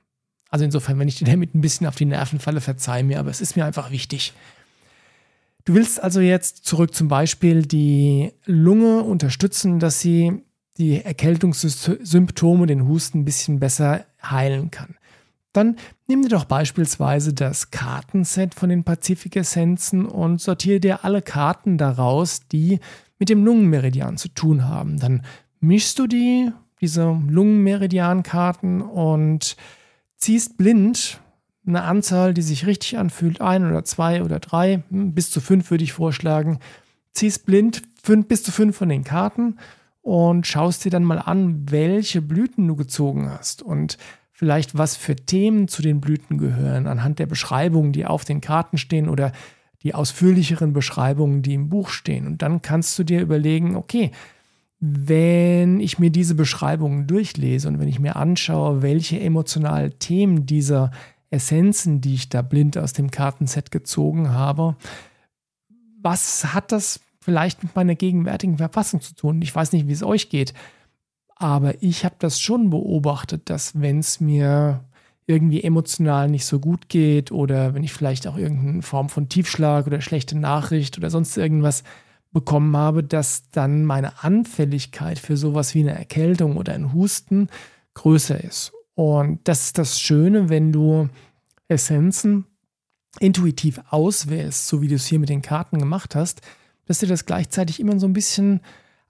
Also 0.49 0.65
insofern, 0.65 0.99
wenn 0.99 1.07
ich 1.07 1.15
dir 1.15 1.25
damit 1.25 1.55
ein 1.55 1.61
bisschen 1.61 1.87
auf 1.87 1.95
die 1.95 2.05
Nerven 2.05 2.39
falle, 2.39 2.61
verzeih 2.61 3.03
mir, 3.03 3.19
aber 3.19 3.29
es 3.29 3.41
ist 3.41 3.55
mir 3.55 3.65
einfach 3.65 3.91
wichtig. 3.91 4.33
Du 5.65 5.73
willst 5.73 6.01
also 6.01 6.21
jetzt 6.21 6.65
zurück 6.65 6.93
zum 6.93 7.09
Beispiel 7.09 7.65
die 7.65 8.31
Lunge 8.45 9.03
unterstützen, 9.03 9.79
dass 9.79 9.99
sie 9.99 10.43
die 10.77 11.03
Erkältungssymptome, 11.03 12.67
den 12.67 12.87
Husten 12.87 13.19
ein 13.19 13.25
bisschen 13.25 13.59
besser 13.59 14.05
heilen 14.23 14.71
kann. 14.71 14.96
Dann 15.57 15.75
nimm 16.05 16.21
dir 16.21 16.29
doch 16.29 16.45
beispielsweise 16.45 17.33
das 17.33 17.71
Kartenset 17.71 18.53
von 18.53 18.69
den 18.69 18.83
Pazifik-Essenzen 18.83 20.05
und 20.05 20.39
sortiere 20.39 20.79
dir 20.79 21.03
alle 21.03 21.23
Karten 21.23 21.79
daraus, 21.79 22.41
die 22.47 22.79
mit 23.17 23.29
dem 23.29 23.43
Lungenmeridian 23.43 24.17
zu 24.17 24.27
tun 24.29 24.65
haben. 24.65 24.99
Dann 24.99 25.23
mischst 25.59 25.97
du 25.97 26.05
die, 26.05 26.51
diese 26.79 27.05
Lungenmeridian-Karten 27.05 28.83
und 28.83 29.57
ziehst 30.17 30.59
blind 30.59 31.21
eine 31.65 31.81
Anzahl, 31.81 32.35
die 32.35 32.43
sich 32.43 32.67
richtig 32.67 32.99
anfühlt, 32.99 33.41
ein 33.41 33.65
oder 33.67 33.83
zwei 33.83 34.21
oder 34.21 34.37
drei, 34.39 34.83
hm, 34.91 35.15
bis 35.15 35.31
zu 35.31 35.41
fünf 35.41 35.71
würde 35.71 35.83
ich 35.83 35.93
vorschlagen. 35.93 36.59
Ziehst 37.13 37.47
blind 37.47 37.81
fünf, 38.03 38.27
bis 38.27 38.43
zu 38.43 38.51
fünf 38.51 38.77
von 38.77 38.89
den 38.89 39.03
Karten 39.03 39.57
und 40.03 40.45
schaust 40.45 40.85
dir 40.85 40.91
dann 40.91 41.03
mal 41.03 41.17
an, 41.17 41.71
welche 41.71 42.21
Blüten 42.21 42.67
du 42.67 42.75
gezogen 42.75 43.31
hast 43.31 43.63
und 43.63 43.97
vielleicht 44.37 44.77
was 44.77 44.95
für 44.95 45.15
Themen 45.15 45.67
zu 45.67 45.81
den 45.81 45.99
Blüten 45.99 46.37
gehören, 46.37 46.85
anhand 46.85 47.17
der 47.17 47.25
Beschreibungen, 47.25 47.91
die 47.91 48.05
auf 48.05 48.23
den 48.23 48.39
Karten 48.39 48.77
stehen 48.77 49.09
oder 49.09 49.31
die 49.81 49.95
ausführlicheren 49.95 50.73
Beschreibungen, 50.73 51.41
die 51.41 51.55
im 51.55 51.69
Buch 51.69 51.89
stehen. 51.89 52.27
Und 52.27 52.43
dann 52.43 52.61
kannst 52.61 52.99
du 52.99 53.03
dir 53.03 53.19
überlegen, 53.19 53.75
okay, 53.75 54.11
wenn 54.79 55.79
ich 55.79 55.97
mir 55.97 56.11
diese 56.11 56.35
Beschreibungen 56.35 57.07
durchlese 57.07 57.67
und 57.67 57.79
wenn 57.79 57.87
ich 57.87 57.99
mir 57.99 58.15
anschaue, 58.15 58.83
welche 58.83 59.19
emotionalen 59.19 59.97
Themen 59.97 60.45
dieser 60.45 60.91
Essenzen, 61.31 61.99
die 61.99 62.13
ich 62.13 62.29
da 62.29 62.43
blind 62.43 62.77
aus 62.77 62.93
dem 62.93 63.09
Kartenset 63.09 63.71
gezogen 63.71 64.29
habe, 64.29 64.75
was 65.99 66.53
hat 66.53 66.71
das 66.71 66.99
vielleicht 67.19 67.63
mit 67.63 67.75
meiner 67.75 67.95
gegenwärtigen 67.95 68.57
Verfassung 68.57 69.01
zu 69.01 69.15
tun. 69.15 69.41
Ich 69.41 69.53
weiß 69.53 69.71
nicht, 69.71 69.87
wie 69.87 69.93
es 69.93 70.03
euch 70.03 70.29
geht, 70.29 70.53
aber 71.39 71.81
ich 71.81 72.05
habe 72.05 72.15
das 72.19 72.39
schon 72.39 72.69
beobachtet, 72.69 73.49
dass 73.49 73.79
wenn 73.79 73.99
es 73.99 74.19
mir 74.19 74.83
irgendwie 75.27 75.63
emotional 75.63 76.29
nicht 76.29 76.45
so 76.45 76.59
gut 76.59 76.89
geht 76.89 77.31
oder 77.31 77.73
wenn 77.73 77.83
ich 77.83 77.93
vielleicht 77.93 78.27
auch 78.27 78.37
irgendeine 78.37 78.81
Form 78.81 79.09
von 79.09 79.29
Tiefschlag 79.29 79.85
oder 79.85 80.01
schlechte 80.01 80.37
Nachricht 80.37 80.97
oder 80.97 81.09
sonst 81.09 81.37
irgendwas 81.37 81.83
bekommen 82.31 82.75
habe, 82.75 83.03
dass 83.03 83.49
dann 83.51 83.85
meine 83.85 84.23
Anfälligkeit 84.23 85.19
für 85.19 85.37
sowas 85.37 85.75
wie 85.75 85.81
eine 85.81 85.97
Erkältung 85.97 86.55
oder 86.57 86.73
ein 86.73 86.93
Husten 86.93 87.49
größer 87.93 88.41
ist. 88.43 88.71
Und 88.95 89.47
das 89.47 89.65
ist 89.65 89.77
das 89.77 89.99
Schöne, 89.99 90.49
wenn 90.49 90.71
du 90.71 91.09
Essenzen 91.67 92.45
intuitiv 93.19 93.81
auswählst, 93.89 94.67
so 94.67 94.81
wie 94.81 94.87
du 94.87 94.95
es 94.95 95.07
hier 95.07 95.19
mit 95.19 95.29
den 95.29 95.41
Karten 95.41 95.79
gemacht 95.79 96.15
hast, 96.15 96.41
dass 96.85 96.99
dir 96.99 97.07
das 97.07 97.25
gleichzeitig 97.25 97.79
immer 97.79 97.99
so 97.99 98.07
ein 98.07 98.13
bisschen 98.13 98.61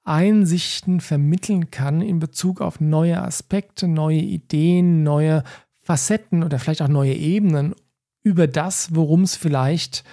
Einsichten 0.07 1.01
vermitteln 1.01 1.69
kann 1.69 2.01
in 2.01 2.19
Bezug 2.19 2.61
auf 2.61 2.79
neue 2.79 3.21
Aspekte, 3.21 3.87
neue 3.87 4.19
Ideen, 4.19 5.03
neue 5.03 5.43
Facetten 5.81 6.43
oder 6.43 6.59
vielleicht 6.59 6.81
auch 6.81 6.87
neue 6.87 7.13
Ebenen 7.13 7.75
über 8.23 8.47
das, 8.47 8.95
worum 8.95 9.23
es 9.23 9.35
vielleicht 9.35 10.03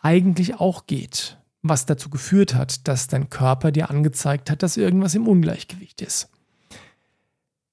eigentlich 0.00 0.60
auch 0.60 0.86
geht, 0.86 1.38
was 1.62 1.86
dazu 1.86 2.10
geführt 2.10 2.54
hat, 2.54 2.86
dass 2.88 3.08
dein 3.08 3.30
Körper 3.30 3.72
dir 3.72 3.90
angezeigt 3.90 4.50
hat, 4.50 4.62
dass 4.62 4.76
irgendwas 4.76 5.14
im 5.14 5.28
Ungleichgewicht 5.28 6.02
ist. 6.02 6.28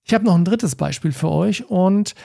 Ich 0.04 0.14
habe 0.14 0.26
noch 0.26 0.36
ein 0.36 0.46
drittes 0.46 0.76
Beispiel 0.76 1.12
für 1.12 1.30
euch 1.30 1.70
und 1.70 2.16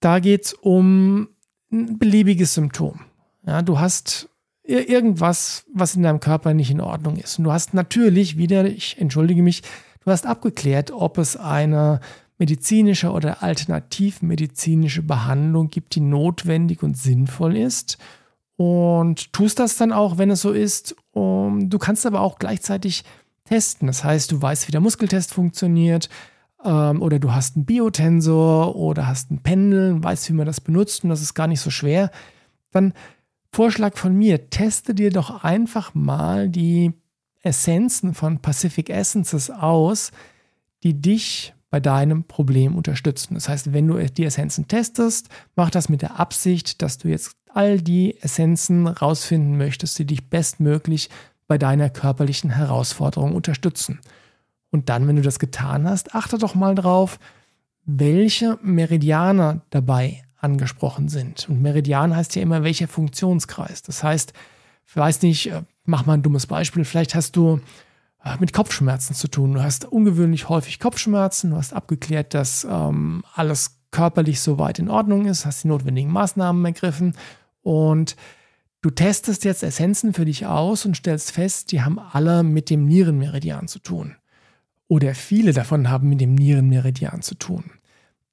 da 0.00 0.18
geht 0.18 0.44
es 0.46 0.52
um 0.54 1.28
ein 1.72 1.98
beliebiges 1.98 2.54
Symptom. 2.54 3.00
Ja, 3.44 3.62
du 3.62 3.78
hast 3.78 4.28
irgendwas, 4.66 5.64
was 5.72 5.94
in 5.94 6.02
deinem 6.02 6.20
Körper 6.20 6.54
nicht 6.54 6.70
in 6.70 6.80
Ordnung 6.80 7.16
ist. 7.16 7.38
Und 7.38 7.44
du 7.44 7.52
hast 7.52 7.74
natürlich 7.74 8.36
wieder, 8.36 8.66
ich 8.66 8.98
entschuldige 8.98 9.42
mich, 9.42 9.62
du 10.04 10.10
hast 10.10 10.26
abgeklärt, 10.26 10.90
ob 10.90 11.18
es 11.18 11.36
eine 11.36 12.00
medizinische 12.38 13.10
oder 13.10 13.42
alternativmedizinische 13.42 15.02
Behandlung 15.02 15.68
gibt, 15.68 15.94
die 15.94 16.00
notwendig 16.00 16.82
und 16.82 16.96
sinnvoll 16.96 17.56
ist. 17.56 17.98
Und 18.56 19.32
tust 19.32 19.58
das 19.58 19.76
dann 19.76 19.92
auch, 19.92 20.18
wenn 20.18 20.30
es 20.30 20.40
so 20.40 20.52
ist. 20.52 20.96
Um, 21.12 21.70
du 21.70 21.78
kannst 21.78 22.06
aber 22.06 22.20
auch 22.20 22.38
gleichzeitig 22.38 23.04
testen. 23.44 23.86
Das 23.86 24.04
heißt, 24.04 24.32
du 24.32 24.40
weißt, 24.40 24.68
wie 24.68 24.72
der 24.72 24.80
Muskeltest 24.80 25.32
funktioniert. 25.32 26.08
Ähm, 26.64 27.02
oder 27.02 27.18
du 27.18 27.32
hast 27.32 27.56
einen 27.56 27.66
Biotensor 27.66 28.76
oder 28.76 29.06
hast 29.06 29.30
ein 29.30 29.42
Pendel, 29.42 30.02
weißt, 30.02 30.28
wie 30.28 30.34
man 30.34 30.46
das 30.46 30.60
benutzt 30.60 31.04
und 31.04 31.10
das 31.10 31.22
ist 31.22 31.34
gar 31.34 31.46
nicht 31.46 31.60
so 31.60 31.70
schwer. 31.70 32.10
Dann 32.72 32.92
Vorschlag 33.56 33.96
von 33.96 34.14
mir, 34.14 34.50
teste 34.50 34.94
dir 34.94 35.08
doch 35.08 35.42
einfach 35.42 35.94
mal 35.94 36.50
die 36.50 36.92
Essenzen 37.42 38.12
von 38.12 38.40
Pacific 38.40 38.90
Essences 38.90 39.48
aus, 39.48 40.10
die 40.82 41.00
dich 41.00 41.54
bei 41.70 41.80
deinem 41.80 42.24
Problem 42.24 42.76
unterstützen. 42.76 43.32
Das 43.32 43.48
heißt, 43.48 43.72
wenn 43.72 43.86
du 43.86 43.96
die 43.96 44.26
Essenzen 44.26 44.68
testest, 44.68 45.30
mach 45.54 45.70
das 45.70 45.88
mit 45.88 46.02
der 46.02 46.20
Absicht, 46.20 46.82
dass 46.82 46.98
du 46.98 47.08
jetzt 47.08 47.34
all 47.48 47.80
die 47.80 48.20
Essenzen 48.20 48.86
rausfinden 48.86 49.56
möchtest, 49.56 49.98
die 49.98 50.04
dich 50.04 50.28
bestmöglich 50.28 51.08
bei 51.46 51.56
deiner 51.56 51.88
körperlichen 51.88 52.50
Herausforderung 52.50 53.34
unterstützen. 53.34 54.00
Und 54.70 54.90
dann, 54.90 55.08
wenn 55.08 55.16
du 55.16 55.22
das 55.22 55.38
getan 55.38 55.88
hast, 55.88 56.14
achte 56.14 56.36
doch 56.36 56.54
mal 56.54 56.74
drauf, 56.74 57.18
welche 57.86 58.58
Meridianer 58.60 59.62
dabei 59.70 60.25
angesprochen 60.38 61.08
sind. 61.08 61.48
Und 61.48 61.62
Meridian 61.62 62.14
heißt 62.14 62.36
ja 62.36 62.42
immer, 62.42 62.62
welcher 62.62 62.88
Funktionskreis. 62.88 63.82
Das 63.82 64.02
heißt, 64.02 64.32
ich 64.86 64.96
weiß 64.96 65.22
nicht, 65.22 65.50
äh, 65.50 65.62
mach 65.84 66.06
mal 66.06 66.14
ein 66.14 66.22
dummes 66.22 66.46
Beispiel, 66.46 66.84
vielleicht 66.84 67.14
hast 67.14 67.36
du 67.36 67.60
äh, 68.24 68.36
mit 68.38 68.52
Kopfschmerzen 68.52 69.14
zu 69.14 69.28
tun. 69.28 69.54
Du 69.54 69.62
hast 69.62 69.84
ungewöhnlich 69.84 70.48
häufig 70.48 70.78
Kopfschmerzen, 70.78 71.50
du 71.50 71.56
hast 71.56 71.72
abgeklärt, 71.72 72.34
dass 72.34 72.66
ähm, 72.70 73.24
alles 73.34 73.78
körperlich 73.90 74.40
soweit 74.40 74.78
in 74.78 74.90
Ordnung 74.90 75.26
ist, 75.26 75.46
hast 75.46 75.64
die 75.64 75.68
notwendigen 75.68 76.10
Maßnahmen 76.10 76.64
ergriffen 76.64 77.14
und 77.62 78.16
du 78.82 78.90
testest 78.90 79.44
jetzt 79.44 79.62
Essenzen 79.62 80.12
für 80.12 80.24
dich 80.24 80.46
aus 80.46 80.84
und 80.84 80.96
stellst 80.96 81.30
fest, 81.30 81.72
die 81.72 81.82
haben 81.82 81.98
alle 81.98 82.42
mit 82.42 82.68
dem 82.68 82.84
Nierenmeridian 82.84 83.68
zu 83.68 83.78
tun. 83.78 84.16
Oder 84.88 85.14
viele 85.14 85.52
davon 85.52 85.88
haben 85.88 86.08
mit 86.08 86.20
dem 86.20 86.34
Nierenmeridian 86.34 87.22
zu 87.22 87.34
tun 87.36 87.64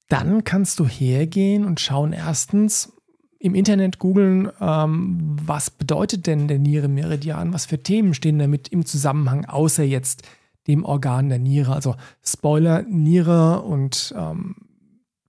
dann 0.10 0.44
kannst 0.44 0.80
du 0.80 0.88
hergehen 0.88 1.66
und 1.66 1.80
schauen 1.80 2.14
erstens 2.14 2.94
im 3.40 3.56
Internet 3.56 4.00
googeln, 4.00 4.50
ähm, 4.62 5.36
was 5.44 5.70
bedeutet 5.70 6.28
denn 6.28 6.48
der 6.48 6.60
Nierenmeridian, 6.60 7.54
was 7.54 7.66
für 7.66 7.78
Themen 7.78 8.14
stehen 8.14 8.40
damit 8.40 8.70
im 8.70 8.86
Zusammenhang, 8.86 9.46
außer 9.46 9.84
jetzt 9.84 10.24
dem 10.68 10.86
Organ 10.86 11.28
der 11.28 11.40
Niere. 11.40 11.74
Also 11.74 11.96
Spoiler, 12.24 12.84
Niere 12.84 13.62
und 13.64 14.16
ähm, 14.18 14.56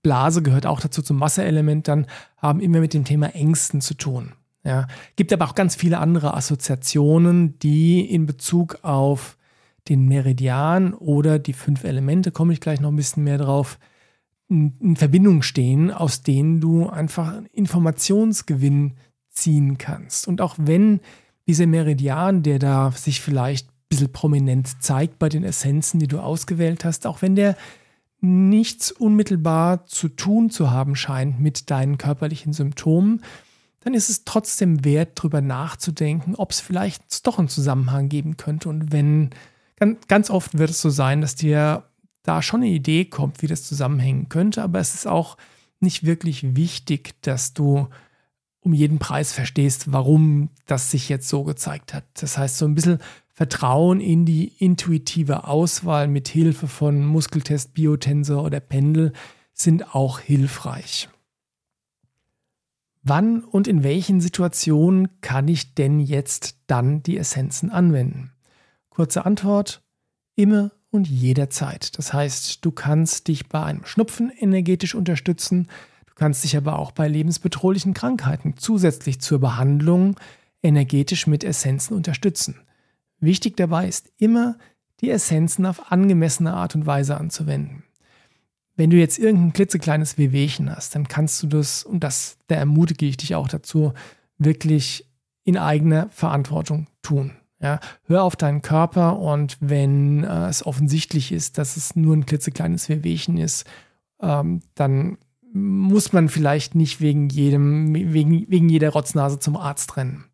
Blase 0.01 0.41
gehört 0.41 0.65
auch 0.65 0.79
dazu 0.79 1.01
zum 1.01 1.19
Wasserelement, 1.19 1.87
dann 1.87 2.05
haben 2.37 2.61
immer 2.61 2.79
mit 2.79 2.93
dem 2.93 3.05
Thema 3.05 3.35
Ängsten 3.35 3.81
zu 3.81 3.95
tun. 3.95 4.31
Ja, 4.63 4.87
gibt 5.15 5.33
aber 5.33 5.45
auch 5.45 5.55
ganz 5.55 5.75
viele 5.75 5.99
andere 5.99 6.35
Assoziationen, 6.35 7.59
die 7.59 8.01
in 8.01 8.25
Bezug 8.25 8.79
auf 8.83 9.37
den 9.89 10.07
Meridian 10.07 10.93
oder 10.93 11.37
die 11.37 11.53
fünf 11.53 11.83
Elemente, 11.83 12.31
komme 12.31 12.53
ich 12.53 12.61
gleich 12.61 12.79
noch 12.79 12.91
ein 12.91 12.95
bisschen 12.95 13.23
mehr 13.23 13.37
drauf, 13.37 13.77
in 14.47 14.95
Verbindung 14.95 15.41
stehen, 15.41 15.91
aus 15.91 16.21
denen 16.21 16.61
du 16.61 16.87
einfach 16.87 17.41
Informationsgewinn 17.51 18.93
ziehen 19.29 19.77
kannst. 19.77 20.27
Und 20.27 20.41
auch 20.41 20.55
wenn 20.59 20.99
dieser 21.47 21.67
Meridian, 21.67 22.43
der 22.43 22.59
da 22.59 22.91
sich 22.91 23.21
vielleicht 23.21 23.67
ein 23.67 23.73
bisschen 23.89 24.11
prominent 24.11 24.83
zeigt 24.83 25.19
bei 25.19 25.29
den 25.29 25.43
Essenzen, 25.43 25.99
die 25.99 26.07
du 26.07 26.19
ausgewählt 26.19 26.85
hast, 26.85 27.07
auch 27.07 27.21
wenn 27.21 27.35
der 27.35 27.55
nichts 28.21 28.91
unmittelbar 28.91 29.85
zu 29.85 30.09
tun 30.09 30.49
zu 30.49 30.71
haben 30.71 30.95
scheint 30.95 31.39
mit 31.39 31.69
deinen 31.69 31.97
körperlichen 31.97 32.53
Symptomen, 32.53 33.21
dann 33.81 33.93
ist 33.93 34.09
es 34.09 34.25
trotzdem 34.25 34.83
wert, 34.83 35.19
darüber 35.19 35.41
nachzudenken, 35.41 36.35
ob 36.35 36.51
es 36.51 36.59
vielleicht 36.59 37.25
doch 37.27 37.37
einen 37.37 37.49
Zusammenhang 37.49 38.09
geben 38.09 38.35
könnte. 38.35 38.69
Und 38.69 38.91
wenn, 38.91 39.29
ganz 40.07 40.31
oft 40.31 40.57
wird 40.57 40.71
es 40.71 40.81
so 40.81 40.89
sein, 40.89 41.21
dass 41.21 41.35
dir 41.35 41.83
da 42.27 42.41
schon 42.41 42.61
eine 42.61 42.71
Idee 42.71 43.05
kommt, 43.05 43.41
wie 43.41 43.47
das 43.47 43.63
zusammenhängen 43.63 44.29
könnte, 44.29 44.63
aber 44.63 44.79
es 44.79 44.93
ist 44.93 45.07
auch 45.07 45.37
nicht 45.79 46.05
wirklich 46.05 46.55
wichtig, 46.55 47.21
dass 47.21 47.53
du 47.53 47.87
um 48.61 48.73
jeden 48.73 48.97
Preis 48.97 49.31
verstehst, 49.31 49.91
warum 49.91 50.49
das 50.65 50.89
sich 50.89 51.07
jetzt 51.07 51.29
so 51.29 51.43
gezeigt 51.43 51.93
hat. 51.93 52.03
Das 52.15 52.37
heißt, 52.37 52.57
so 52.57 52.65
ein 52.65 52.73
bisschen 52.73 52.99
Vertrauen 53.27 53.99
in 53.99 54.25
die 54.25 54.47
intuitive 54.59 55.47
Auswahl 55.47 56.07
mit 56.07 56.27
Hilfe 56.27 56.67
von 56.67 57.05
Muskeltest, 57.05 57.73
Biotensor 57.73 58.43
oder 58.43 58.59
Pendel 58.59 59.13
sind 59.53 59.93
auch 59.93 60.19
hilfreich. 60.19 61.09
Wann 63.03 63.43
und 63.43 63.67
in 63.67 63.83
welchen 63.83 64.19
Situationen 64.19 65.21
kann 65.21 65.47
ich 65.47 65.75
denn 65.75 65.99
jetzt 65.99 66.57
dann 66.65 67.03
die 67.03 67.17
Essenzen 67.17 67.69
anwenden? 67.69 68.31
Kurze 68.89 69.25
Antwort, 69.25 69.83
immer 70.35 70.71
und 70.95 71.07
jederzeit. 71.07 71.97
Das 71.97 72.13
heißt, 72.13 72.63
du 72.65 72.71
kannst 72.71 73.27
dich 73.27 73.47
bei 73.47 73.61
einem 73.63 73.85
Schnupfen 73.85 74.31
energetisch 74.31 74.95
unterstützen, 74.95 75.67
du 76.07 76.13
kannst 76.15 76.43
dich 76.43 76.57
aber 76.57 76.79
auch 76.79 76.91
bei 76.91 77.07
lebensbedrohlichen 77.07 77.93
Krankheiten 77.93 78.55
zusätzlich 78.57 79.19
zur 79.19 79.39
Behandlung 79.39 80.19
energetisch 80.63 81.27
mit 81.27 81.43
Essenzen 81.43 81.95
unterstützen. 81.95 82.55
Wichtig 83.19 83.57
dabei 83.57 83.87
ist 83.87 84.11
immer, 84.17 84.57
die 85.01 85.11
Essenzen 85.11 85.65
auf 85.65 85.91
angemessene 85.91 86.53
Art 86.53 86.75
und 86.75 86.85
Weise 86.85 87.17
anzuwenden. 87.17 87.83
Wenn 88.75 88.89
du 88.89 88.97
jetzt 88.97 89.19
irgendein 89.19 89.53
klitzekleines 89.53 90.17
Wehwehchen 90.17 90.73
hast, 90.73 90.95
dann 90.95 91.07
kannst 91.07 91.41
du 91.43 91.47
das, 91.47 91.83
und 91.83 92.01
das, 92.01 92.37
da 92.47 92.55
ermutige 92.55 93.05
ich 93.05 93.17
dich 93.17 93.35
auch 93.35 93.47
dazu, 93.47 93.93
wirklich 94.37 95.09
in 95.43 95.57
eigener 95.57 96.09
Verantwortung 96.09 96.87
tun. 97.01 97.31
Ja, 97.59 97.79
hör 98.03 98.23
auf 98.23 98.35
deinen 98.35 98.61
Körper 98.61 99.17
und 99.17 99.57
wenn 99.61 100.23
äh, 100.23 100.47
es 100.47 100.65
offensichtlich 100.65 101.31
ist, 101.31 101.57
dass 101.57 101.77
es 101.77 101.95
nur 101.95 102.15
ein 102.15 102.25
klitzekleines 102.25 102.89
Wehwehchen 102.89 103.37
ist, 103.37 103.65
ähm, 104.21 104.61
dann 104.75 105.17
muss 105.53 106.11
man 106.11 106.27
vielleicht 106.27 106.75
nicht 106.75 106.99
wegen 106.99 107.29
jedem, 107.29 107.93
wegen, 107.93 108.45
wegen 108.49 108.67
jeder 108.67 108.89
Rotznase 108.89 109.39
zum 109.39 109.55
Arzt 109.55 109.95
rennen. 109.95 110.25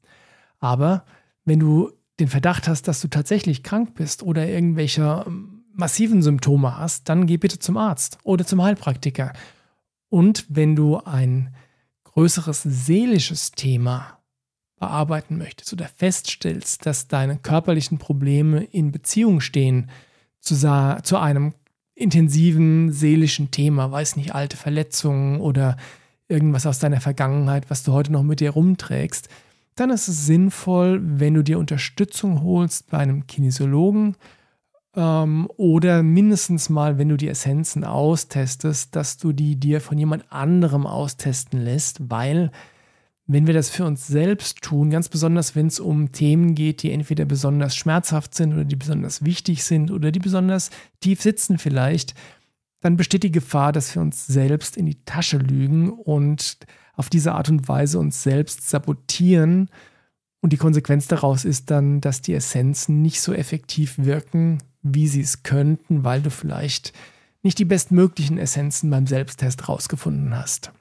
Aber 0.60 1.06
wenn 1.46 1.60
du 1.60 1.92
den 2.20 2.28
Verdacht 2.28 2.68
hast, 2.68 2.88
dass 2.88 3.02
du 3.02 3.08
tatsächlich 3.08 3.62
krank 3.62 3.94
bist 3.94 4.24
oder 4.24 4.48
irgendwelche 4.48 5.24
ähm, 5.28 5.64
massiven 5.74 6.24
Symptome 6.24 6.78
hast, 6.78 7.08
dann 7.08 7.28
geh 7.28 7.38
bitte 7.38 7.60
zum 7.60 7.78
Arzt 7.78 8.18
oder 8.24 8.46
zum 8.46 8.64
Heilpraktiker. 8.64 9.34
Und 10.10 10.46
wenn 10.50 10.76
du 10.76 10.98
ein 10.98 11.54
größeres 12.04 12.64
seelisches 12.64 13.52
Thema 13.52 14.21
bearbeiten 14.82 15.38
möchtest 15.38 15.72
oder 15.72 15.88
feststellst, 15.96 16.86
dass 16.86 17.08
deine 17.08 17.38
körperlichen 17.38 18.00
Probleme 18.00 18.64
in 18.64 18.92
Beziehung 18.92 19.40
stehen 19.40 19.90
zu, 20.40 20.56
zu 20.56 21.18
einem 21.18 21.54
intensiven 21.94 22.92
seelischen 22.92 23.52
Thema, 23.52 23.92
weiß 23.92 24.16
nicht, 24.16 24.34
alte 24.34 24.58
Verletzungen 24.58 25.40
oder 25.40 25.78
irgendwas 26.28 26.66
aus 26.66 26.80
deiner 26.80 27.00
Vergangenheit, 27.00 27.70
was 27.70 27.84
du 27.84 27.94
heute 27.94 28.12
noch 28.12 28.24
mit 28.24 28.40
dir 28.40 28.50
rumträgst, 28.50 29.30
dann 29.76 29.92
ist 29.92 30.08
es 30.08 30.26
sinnvoll, 30.26 31.00
wenn 31.04 31.36
du 31.36 31.44
dir 31.44 31.60
Unterstützung 31.60 32.42
holst 32.42 32.90
bei 32.90 32.98
einem 32.98 33.28
Kinesiologen 33.28 34.16
ähm, 34.96 35.48
oder 35.58 36.02
mindestens 36.02 36.70
mal, 36.70 36.98
wenn 36.98 37.10
du 37.10 37.18
die 37.18 37.30
Essenzen 37.30 37.84
austestest, 37.84 38.96
dass 38.96 39.18
du 39.18 39.32
die 39.32 39.58
dir 39.58 39.80
von 39.80 40.00
jemand 40.00 40.32
anderem 40.32 40.88
austesten 40.88 41.62
lässt, 41.62 42.10
weil 42.10 42.52
wenn 43.34 43.48
wir 43.48 43.54
das 43.54 43.70
für 43.70 43.86
uns 43.86 44.08
selbst 44.08 44.62
tun, 44.62 44.90
ganz 44.90 45.08
besonders 45.08 45.56
wenn 45.56 45.68
es 45.68 45.80
um 45.80 46.12
Themen 46.12 46.54
geht, 46.54 46.84
die 46.84 46.92
entweder 46.92 47.24
besonders 47.24 47.76
schmerzhaft 47.76 48.36
sind 48.36 48.54
oder 48.54 48.66
die 48.66 48.76
besonders 48.76 49.24
wichtig 49.24 49.64
sind 49.64 49.90
oder 49.90 50.12
die 50.12 50.20
besonders 50.20 50.70
tief 51.00 51.22
sitzen 51.22 51.58
vielleicht, 51.58 52.14
dann 52.82 52.98
besteht 52.98 53.24
die 53.24 53.32
Gefahr, 53.32 53.72
dass 53.72 53.96
wir 53.96 54.02
uns 54.02 54.28
selbst 54.28 54.76
in 54.76 54.86
die 54.86 55.04
Tasche 55.06 55.38
lügen 55.38 55.92
und 55.92 56.58
auf 56.94 57.10
diese 57.10 57.34
Art 57.34 57.48
und 57.48 57.68
Weise 57.70 58.00
uns 58.00 58.22
selbst 58.22 58.70
sabotieren. 58.70 59.70
Und 60.42 60.52
die 60.52 60.58
Konsequenz 60.58 61.08
daraus 61.08 61.46
ist 61.46 61.72
dann, 61.72 62.02
dass 62.02 62.22
die 62.22 62.34
Essenzen 62.34 63.02
nicht 63.02 63.22
so 63.22 63.34
effektiv 63.34 63.98
wirken, 63.98 64.58
wie 64.82 65.08
sie 65.08 65.22
es 65.22 65.44
könnten, 65.44 66.04
weil 66.04 66.22
du 66.22 66.32
vielleicht 66.32 66.92
nicht 67.44 67.60
die 67.60 67.66
bestmöglichen 67.66 68.38
Essenzen 68.38 68.90
beim 68.90 69.08
Selbsttest 69.08 69.70
rausgefunden 69.70 70.36
hast. 70.36 70.72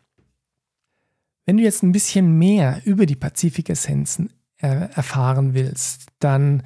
Wenn 1.51 1.57
du 1.57 1.65
jetzt 1.65 1.83
ein 1.83 1.91
bisschen 1.91 2.39
mehr 2.39 2.81
über 2.85 3.07
die 3.07 3.17
Pazifik-Essenzen 3.17 4.31
er 4.59 4.91
erfahren 4.93 5.53
willst, 5.53 6.07
dann 6.21 6.63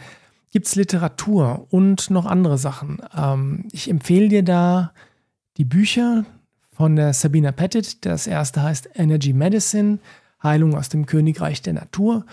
gibt 0.52 0.66
es 0.66 0.74
Literatur 0.74 1.66
und 1.70 2.10
noch 2.10 2.26
andere 2.26 2.58
Sachen. 2.58 2.98
Ähm, 3.16 3.66
ich 3.72 3.88
empfehle 3.88 4.28
dir 4.28 4.42
da 4.42 4.92
die 5.56 5.64
Bücher 5.64 6.26
von 6.70 6.96
der 6.96 7.14
Sabina 7.14 7.50
Pettit. 7.50 8.04
Das 8.04 8.26
erste 8.26 8.62
heißt 8.62 8.90
Energy 8.94 9.32
Medicine, 9.32 10.00
Heilung 10.42 10.74
aus 10.74 10.90
dem 10.90 11.06
Königreich 11.06 11.62
der 11.62 11.72
Natur. 11.72 12.26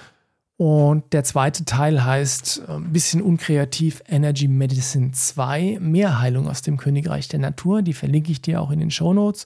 Und 0.57 1.13
der 1.13 1.23
zweite 1.23 1.63
Teil 1.63 2.03
heißt 2.03 2.63
ein 2.67 2.75
ähm, 2.75 2.91
bisschen 2.91 3.21
unkreativ 3.21 4.03
Energy 4.09 4.49
Medicine 4.49 5.13
2, 5.13 5.77
mehr 5.79 6.19
Heilung 6.19 6.49
aus 6.49 6.61
dem 6.63 6.75
Königreich 6.75 7.29
der 7.29 7.39
Natur. 7.39 7.81
Die 7.81 7.93
verlinke 7.93 8.29
ich 8.29 8.41
dir 8.41 8.59
auch 8.59 8.71
in 8.71 8.81
den 8.81 8.91
Show 8.91 9.13
Notes. 9.13 9.45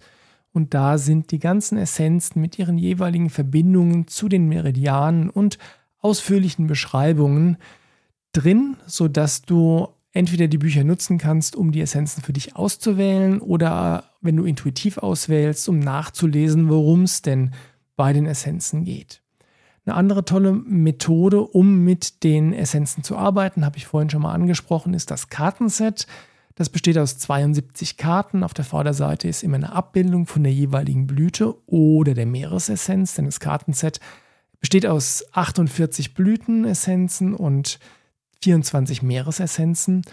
Und 0.56 0.74
da 0.74 0.98
sind 0.98 1.32
die 1.32 1.39
ganzen 1.39 1.78
Essenzen 1.78 2.41
mit 2.41 2.58
ihren 2.58 2.78
jeweiligen 2.78 3.30
Verbindungen 3.30 4.08
zu 4.08 4.30
den 4.30 4.48
Meridianen 4.48 5.30
und 5.30 5.58
ausführlichen 6.00 6.65
Beschreibungen 6.65 7.58
drin, 8.32 8.78
sodass 8.86 9.41
du 9.41 9.89
entweder 10.13 10.48
die 10.48 10.58
Bücher 10.58 10.86
nutzen 10.86 11.18
kannst, 11.18 11.58
um 11.58 11.74
die 11.74 11.82
Essenzen 11.82 12.24
für 12.24 12.32
dich 12.32 12.56
auszuwählen 12.56 13.41
oder 13.41 14.06
wenn 14.22 14.38
du 14.38 14.46
intuitiv 14.46 14.98
auswählst, 14.98 15.68
um 15.68 15.80
nachzulesen, 15.80 16.70
worum 16.70 17.04
es 17.04 17.22
denn 17.22 17.52
bei 17.98 18.13
den 18.13 18.26
Essenzen 18.26 18.86
geht. 18.86 19.22
Eine 19.86 19.96
andere 19.96 20.24
tolle 20.24 20.54
Methode, 20.54 21.41
um 21.41 21.84
mit 21.84 22.24
den 22.24 22.54
Essenzen 22.54 23.04
zu 23.04 23.18
arbeiten, 23.18 23.65
habe 23.65 23.76
ich 23.76 23.88
vorhin 23.88 24.10
schon 24.10 24.22
mal 24.22 24.34
angesprochen, 24.34 24.94
ist 24.94 25.12
das 25.12 25.28
Kartenset. 25.28 26.08
Das 26.56 26.70
besteht 26.70 26.98
aus 26.98 27.18
72 27.18 27.98
Karten. 27.98 28.44
Auf 28.44 28.54
der 28.54 28.65
Vorderseite 28.65 29.28
ist 29.28 29.44
immer 29.44 29.58
eine 29.58 29.74
Abbildung 29.74 30.26
von 30.26 30.44
der 30.44 30.54
jeweiligen 30.54 31.06
Blüte 31.06 31.56
oder 31.68 32.13
der 32.13 32.26
Meeresessenz, 32.26 33.15
denn 33.15 33.26
das 33.26 33.41
Kartenset 33.41 34.00
besteht 34.62 34.86
aus 34.86 35.26
48 35.34 36.13
Blütenessenzen 36.13 37.36
und 37.36 37.80
24 38.41 39.04
Meeresessenzen. 39.04 40.04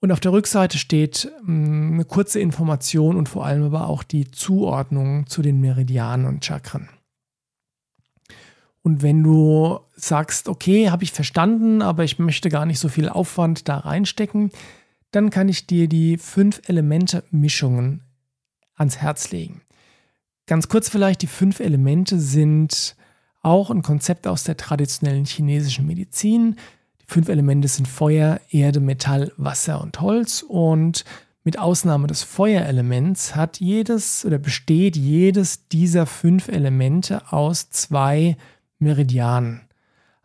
Und 0.00 0.12
auf 0.12 0.20
der 0.20 0.32
Rückseite 0.32 0.78
steht 0.78 1.32
mm, 1.42 1.94
eine 1.94 2.04
kurze 2.04 2.38
Information 2.38 3.16
und 3.16 3.28
vor 3.28 3.46
allem 3.46 3.64
aber 3.64 3.88
auch 3.88 4.02
die 4.02 4.30
Zuordnung 4.30 5.26
zu 5.26 5.42
den 5.42 5.60
Meridianen 5.60 6.26
und 6.26 6.44
Chakren. 6.44 6.88
Und 8.82 9.02
wenn 9.02 9.22
du 9.22 9.80
sagst, 9.96 10.48
okay, 10.48 10.90
habe 10.90 11.02
ich 11.02 11.12
verstanden, 11.12 11.82
aber 11.82 12.04
ich 12.04 12.18
möchte 12.18 12.48
gar 12.48 12.66
nicht 12.66 12.78
so 12.78 12.88
viel 12.88 13.08
Aufwand 13.08 13.68
da 13.68 13.78
reinstecken, 13.78 14.50
dann 15.10 15.30
kann 15.30 15.48
ich 15.48 15.66
dir 15.66 15.88
die 15.88 16.18
fünf 16.18 16.60
Elemente-Mischungen 16.68 18.02
ans 18.74 18.98
Herz 18.98 19.30
legen. 19.30 19.62
Ganz 20.46 20.68
kurz 20.68 20.88
vielleicht, 20.88 21.22
die 21.22 21.26
fünf 21.26 21.60
Elemente 21.60 22.18
sind 22.18 22.96
auch 23.42 23.70
ein 23.70 23.82
Konzept 23.82 24.26
aus 24.26 24.44
der 24.44 24.56
traditionellen 24.56 25.24
chinesischen 25.24 25.86
Medizin. 25.86 26.56
Die 27.00 27.06
fünf 27.06 27.28
Elemente 27.28 27.68
sind 27.68 27.86
Feuer, 27.86 28.40
Erde, 28.50 28.80
Metall, 28.80 29.32
Wasser 29.36 29.80
und 29.82 30.00
Holz. 30.00 30.42
Und 30.42 31.04
mit 31.44 31.58
Ausnahme 31.58 32.06
des 32.06 32.22
Feuerelements 32.22 33.36
hat 33.36 33.60
jedes 33.60 34.24
oder 34.24 34.38
besteht 34.38 34.96
jedes 34.96 35.68
dieser 35.68 36.06
fünf 36.06 36.48
Elemente 36.48 37.32
aus 37.32 37.70
zwei 37.70 38.36
Meridianen. 38.78 39.67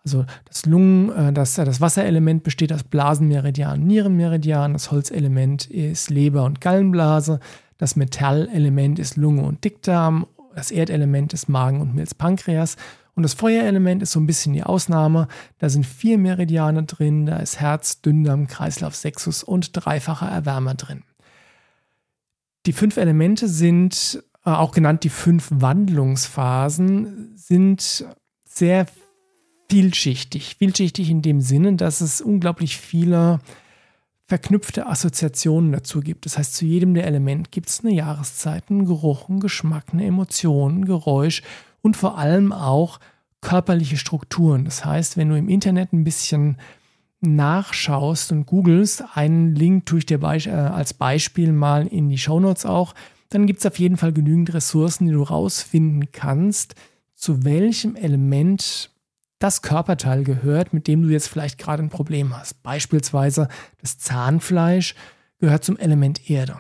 Also 0.06 0.26
das 0.46 0.66
Lungen, 0.66 1.12
äh, 1.12 1.34
das, 1.34 1.56
das 1.56 1.82
Wasserelement 1.82 2.44
besteht 2.44 2.74
aus 2.74 2.84
Blasenmeridian, 2.84 3.82
Nierenmeridian, 3.82 4.74
das 4.74 4.92
Holzelement 4.92 5.66
ist 5.68 6.10
Leber- 6.10 6.44
und 6.44 6.62
Gallenblase, 6.62 7.40
Das 7.78 7.96
Metallelement 7.96 9.00
ist 9.00 9.18
Lunge 9.18 9.44
und 9.44 9.64
Dickdarm, 9.64 10.28
das 10.56 10.72
Erdelement 10.72 11.34
ist 11.34 11.50
Magen 11.50 11.82
und 11.82 11.96
Milz 11.96 12.14
Pankreas. 12.14 12.76
Und 13.16 13.24
das 13.24 13.34
Feuerelement 13.34 14.02
ist 14.02 14.12
so 14.12 14.20
ein 14.20 14.26
bisschen 14.26 14.54
die 14.54 14.64
Ausnahme. 14.64 15.28
Da 15.60 15.70
sind 15.70 15.86
vier 15.86 16.18
Meridiane 16.18 16.84
drin, 16.84 17.26
da 17.26 17.38
ist 17.38 17.60
Herz, 17.60 18.02
Dünndarm, 18.02 18.48
Kreislauf, 18.48 18.96
Sexus 18.96 19.44
und 19.44 19.72
dreifacher 19.74 20.28
Erwärmer 20.28 20.74
drin. 20.74 21.04
Die 22.66 22.74
fünf 22.74 22.98
Elemente 22.98 23.48
sind, 23.48 24.24
äh, 24.46 24.50
auch 24.50 24.72
genannt 24.72 25.04
die 25.04 25.10
fünf 25.10 25.50
Wandlungsphasen, 25.52 27.34
sind 27.36 28.06
sehr 28.46 28.88
vielschichtig. 29.74 30.58
Vielschichtig 30.60 31.10
in 31.10 31.24
dem 31.24 31.42
Sinne, 31.42 31.74
dass 31.76 32.00
es 32.00 32.22
unglaublich 32.22 32.78
viele 32.78 33.40
verknüpfte 34.28 34.86
Assoziationen 34.86 35.72
dazu 35.72 36.02
gibt. 36.02 36.28
Das 36.28 36.38
heißt, 36.38 36.54
zu 36.54 36.66
jedem 36.66 36.94
der 36.94 37.08
Elemente 37.08 37.50
gibt 37.50 37.70
es 37.70 37.84
eine 37.84 37.92
Jahreszeit, 37.92 38.66
einen 38.70 38.86
Geruch, 38.86 39.30
einen 39.30 39.40
Geschmack, 39.40 39.86
eine 39.92 40.06
Emotion, 40.06 40.82
ein 40.82 40.86
Geräusch 40.86 41.42
und 41.82 41.98
vor 41.98 42.20
allem 42.20 42.52
auch 42.52 43.00
körperliche 43.42 43.98
Strukturen. 43.98 44.64
Das 44.64 44.86
heißt, 44.86 45.18
wenn 45.18 45.30
du 45.30 45.36
im 45.36 45.50
Internet 45.50 45.92
ein 45.92 46.04
bisschen 46.04 46.58
nachschaust 47.22 48.32
und 48.32 48.46
googelst, 48.46 49.04
einen 49.16 49.56
Link 49.56 49.88
tue 49.88 50.00
ich 50.00 50.06
dir 50.06 50.22
äh, 50.22 50.52
als 50.52 50.94
Beispiel 50.94 51.52
mal 51.52 51.88
in 51.88 52.10
die 52.10 52.20
Shownotes 52.20 52.68
auch, 52.68 52.94
dann 53.30 53.48
gibt 53.48 53.62
es 53.62 53.66
auf 53.66 53.80
jeden 53.80 53.98
Fall 53.98 54.14
genügend 54.14 54.54
Ressourcen, 54.54 55.08
die 55.08 55.14
du 55.14 55.24
rausfinden 55.24 56.12
kannst, 56.12 56.76
zu 57.16 57.44
welchem 57.44 57.96
Element 57.96 58.93
das 59.44 59.62
Körperteil 59.62 60.24
gehört, 60.24 60.72
mit 60.74 60.88
dem 60.88 61.02
du 61.02 61.10
jetzt 61.10 61.28
vielleicht 61.28 61.58
gerade 61.58 61.84
ein 61.84 61.90
Problem 61.90 62.36
hast. 62.36 62.64
Beispielsweise 62.64 63.50
das 63.82 63.98
Zahnfleisch 63.98 64.96
gehört 65.40 65.66
zum 65.66 65.78
Element 65.78 66.30
Erde. 66.30 66.56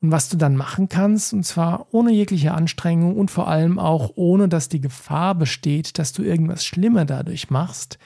Und 0.00 0.10
was 0.10 0.30
du 0.30 0.38
dann 0.38 0.56
machen 0.56 0.88
kannst, 0.88 1.34
und 1.34 1.44
zwar 1.44 1.86
ohne 1.92 2.12
jegliche 2.12 2.52
Anstrengung 2.52 3.16
und 3.16 3.30
vor 3.30 3.48
allem 3.48 3.78
auch 3.78 4.12
ohne, 4.14 4.48
dass 4.48 4.70
die 4.70 4.80
Gefahr 4.80 5.34
besteht, 5.34 5.98
dass 5.98 6.14
du 6.14 6.22
irgendwas 6.22 6.64
Schlimmer 6.64 7.04
dadurch 7.04 7.50
machst, 7.50 7.98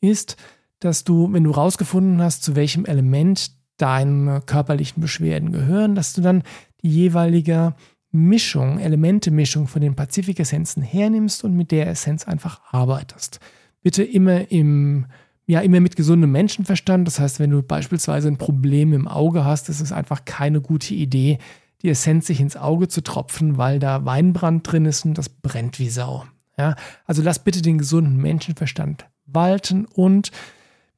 ist, 0.00 0.36
dass 0.78 1.02
du, 1.02 1.32
wenn 1.32 1.44
du 1.44 1.50
rausgefunden 1.50 2.22
hast, 2.22 2.44
zu 2.44 2.54
welchem 2.54 2.84
Element 2.84 3.50
deine 3.76 4.40
körperlichen 4.40 5.00
Beschwerden 5.00 5.50
gehören, 5.50 5.96
dass 5.96 6.12
du 6.12 6.20
dann 6.20 6.44
die 6.82 6.90
jeweilige 6.90 7.74
Mischung, 8.12 8.78
Elemente-Mischung 8.78 9.66
von 9.66 9.82
den 9.82 9.96
Pazifik-Essenzen 9.96 10.84
hernimmst 10.84 11.42
und 11.42 11.56
mit 11.56 11.72
der 11.72 11.88
Essenz 11.88 12.28
einfach 12.28 12.60
arbeitest 12.70 13.40
bitte 13.84 14.02
immer 14.02 14.50
im 14.50 15.06
ja, 15.46 15.60
immer 15.60 15.80
mit 15.80 15.94
gesundem 15.94 16.32
Menschenverstand. 16.32 17.06
Das 17.06 17.20
heißt, 17.20 17.38
wenn 17.38 17.50
du 17.50 17.62
beispielsweise 17.62 18.28
ein 18.28 18.38
Problem 18.38 18.94
im 18.94 19.06
Auge 19.06 19.44
hast, 19.44 19.68
ist 19.68 19.82
es 19.82 19.92
einfach 19.92 20.24
keine 20.24 20.62
gute 20.62 20.94
Idee, 20.94 21.38
die 21.82 21.90
Essenz 21.90 22.26
sich 22.26 22.40
ins 22.40 22.56
Auge 22.56 22.88
zu 22.88 23.02
tropfen, 23.02 23.58
weil 23.58 23.78
da 23.78 24.06
Weinbrand 24.06 24.70
drin 24.70 24.86
ist 24.86 25.04
und 25.04 25.18
das 25.18 25.28
brennt 25.28 25.78
wie 25.78 25.90
Sau. 25.90 26.24
Ja, 26.56 26.76
also 27.04 27.20
lass 27.20 27.40
bitte 27.40 27.60
den 27.60 27.78
gesunden 27.78 28.16
Menschenverstand 28.16 29.06
walten 29.26 29.84
und 29.84 30.30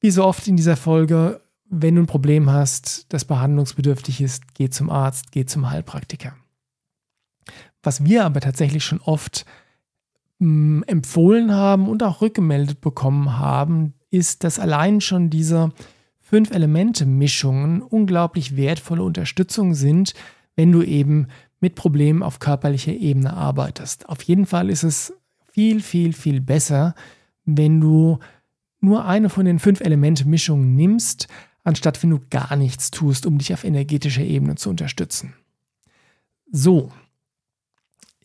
wie 0.00 0.10
so 0.10 0.24
oft 0.24 0.46
in 0.46 0.56
dieser 0.56 0.76
Folge, 0.76 1.40
wenn 1.68 1.96
du 1.96 2.02
ein 2.02 2.06
Problem 2.06 2.50
hast, 2.50 3.06
das 3.08 3.24
behandlungsbedürftig 3.24 4.20
ist, 4.20 4.54
geh 4.54 4.68
zum 4.68 4.90
Arzt, 4.90 5.32
geh 5.32 5.46
zum 5.46 5.70
Heilpraktiker. 5.70 6.36
Was 7.82 8.04
wir 8.04 8.24
aber 8.24 8.40
tatsächlich 8.40 8.84
schon 8.84 9.00
oft 9.00 9.46
empfohlen 10.38 11.52
haben 11.52 11.88
und 11.88 12.02
auch 12.02 12.20
rückgemeldet 12.20 12.80
bekommen 12.80 13.38
haben, 13.38 13.94
ist, 14.10 14.44
dass 14.44 14.58
allein 14.58 15.00
schon 15.00 15.30
diese 15.30 15.72
fünf 16.20 16.50
Elemente-Mischungen 16.50 17.82
unglaublich 17.82 18.56
wertvolle 18.56 19.02
Unterstützung 19.02 19.74
sind, 19.74 20.12
wenn 20.54 20.72
du 20.72 20.82
eben 20.82 21.28
mit 21.60 21.74
Problemen 21.74 22.22
auf 22.22 22.38
körperlicher 22.38 22.92
Ebene 22.92 23.32
arbeitest. 23.32 24.08
Auf 24.08 24.22
jeden 24.22 24.44
Fall 24.44 24.68
ist 24.68 24.82
es 24.82 25.14
viel, 25.52 25.80
viel, 25.80 26.12
viel 26.12 26.40
besser, 26.40 26.94
wenn 27.44 27.80
du 27.80 28.18
nur 28.80 29.06
eine 29.06 29.30
von 29.30 29.46
den 29.46 29.58
fünf 29.58 29.80
Elemente-Mischungen 29.80 30.74
nimmst, 30.74 31.28
anstatt 31.64 32.02
wenn 32.02 32.10
du 32.10 32.20
gar 32.30 32.56
nichts 32.56 32.90
tust, 32.90 33.24
um 33.24 33.38
dich 33.38 33.54
auf 33.54 33.64
energetischer 33.64 34.22
Ebene 34.22 34.56
zu 34.56 34.68
unterstützen. 34.68 35.34
So, 36.50 36.92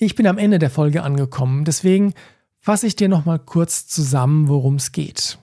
ich 0.01 0.15
bin 0.15 0.25
am 0.25 0.39
Ende 0.39 0.57
der 0.57 0.71
Folge 0.71 1.03
angekommen, 1.03 1.63
deswegen 1.63 2.13
fasse 2.59 2.87
ich 2.87 2.95
dir 2.95 3.07
nochmal 3.07 3.39
kurz 3.39 3.87
zusammen, 3.87 4.47
worum 4.47 4.75
es 4.75 4.91
geht. 4.91 5.37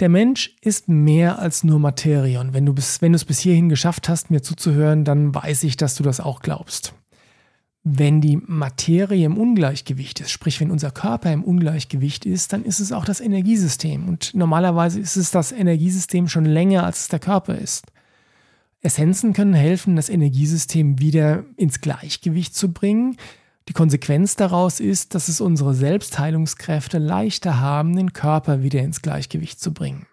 Der 0.00 0.08
Mensch 0.08 0.54
ist 0.60 0.88
mehr 0.88 1.38
als 1.38 1.64
nur 1.64 1.78
Materie 1.78 2.38
und 2.40 2.52
wenn 2.52 2.66
du, 2.66 2.74
es 2.74 3.24
bis 3.24 3.38
hierhin 3.38 3.68
geschafft 3.68 4.08
hast, 4.08 4.30
mir 4.30 4.42
zuzuhören, 4.42 5.04
dann 5.04 5.34
weiß 5.34 5.62
ich, 5.64 5.76
dass 5.76 5.94
du 5.94 6.02
das 6.02 6.20
auch 6.20 6.40
glaubst. 6.40 6.94
Wenn 7.84 8.20
die 8.20 8.36
Materie 8.36 9.24
im 9.24 9.38
Ungleichgewicht 9.38 10.20
ist, 10.20 10.30
sprich 10.30 10.60
wenn 10.60 10.70
unser 10.70 10.90
Körper 10.90 11.32
im 11.32 11.42
Ungleichgewicht 11.42 12.26
ist, 12.26 12.52
dann 12.52 12.64
ist 12.64 12.80
es 12.80 12.92
auch 12.92 13.04
das 13.04 13.20
Energiesystem. 13.20 14.08
Und 14.08 14.34
normalerweise 14.34 15.00
ist 15.00 15.16
es 15.16 15.30
das 15.30 15.52
Energiesystem 15.52 16.28
schon 16.28 16.44
länger, 16.44 16.84
als 16.84 17.00
es 17.00 17.08
der 17.08 17.18
Körper 17.18 17.56
ist. 17.56 17.86
Essenzen 18.82 19.32
können 19.32 19.54
helfen, 19.54 19.94
das 19.96 20.08
Energiesystem 20.08 20.98
wieder 20.98 21.44
ins 21.56 21.80
Gleichgewicht 21.80 22.54
zu 22.54 22.72
bringen. 22.72 23.16
Die 23.68 23.72
Konsequenz 23.72 24.34
daraus 24.34 24.80
ist, 24.80 25.14
dass 25.14 25.28
es 25.28 25.40
unsere 25.40 25.72
Selbstheilungskräfte 25.72 26.98
leichter 26.98 27.60
haben, 27.60 27.94
den 27.94 28.12
Körper 28.12 28.62
wieder 28.64 28.80
ins 28.80 29.00
Gleichgewicht 29.00 29.60
zu 29.60 29.72
bringen. 29.72 30.06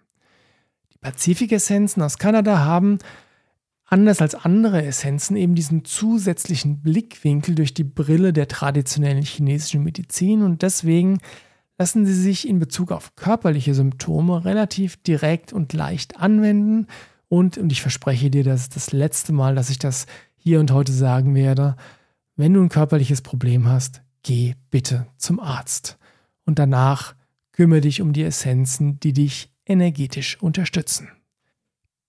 Die 0.93 0.99
Pazifik-Essenzen 0.99 2.03
aus 2.03 2.19
Kanada 2.19 2.60
haben, 2.60 2.99
anders 3.86 4.21
als 4.21 4.36
andere 4.36 4.86
Essenzen, 4.86 5.36
eben 5.36 5.55
diesen 5.55 5.84
zusätzlichen 5.84 6.82
Blickwinkel 6.82 7.55
durch 7.55 7.73
die 7.73 7.84
Brille 7.84 8.34
der 8.34 8.47
traditionellen 8.47 9.23
chinesischen 9.23 9.84
Medizin 9.84 10.43
und 10.43 10.62
deswegen 10.62 11.17
lassen 11.79 12.05
sie 12.05 12.13
sich 12.13 12.47
in 12.47 12.60
Bezug 12.60 12.91
auf 12.91 13.15
körperliche 13.15 13.73
Symptome 13.73 14.45
relativ 14.45 14.97
direkt 14.97 15.53
und 15.53 15.73
leicht 15.73 16.17
anwenden 16.17 16.86
und, 17.30 17.58
und 17.58 17.72
ich 17.72 17.82
verspreche 17.82 18.30
dir, 18.30 18.44
das 18.44 18.63
ist 18.63 18.76
das 18.76 18.92
letzte 18.92 19.32
Mal, 19.32 19.56
dass 19.56 19.70
ich 19.70 19.80
das 19.80 20.08
hier 20.36 20.60
und 20.60 20.72
heute 20.72 20.92
sagen 20.92 21.36
werde, 21.36 21.76
wenn 22.36 22.54
du 22.54 22.62
ein 22.62 22.70
körperliches 22.70 23.22
Problem 23.22 23.68
hast, 23.68 24.02
geh 24.24 24.56
bitte 24.72 25.08
zum 25.18 25.39
Arzt. 25.39 25.98
Und 26.46 26.60
danach 26.60 27.15
kümmere 27.52 27.82
dich 27.82 28.02
um 28.02 28.13
die 28.13 28.24
Essenzen, 28.24 29.00
die 29.00 29.13
dich 29.13 29.52
energetisch 29.65 30.42
unterstützen. 30.42 31.10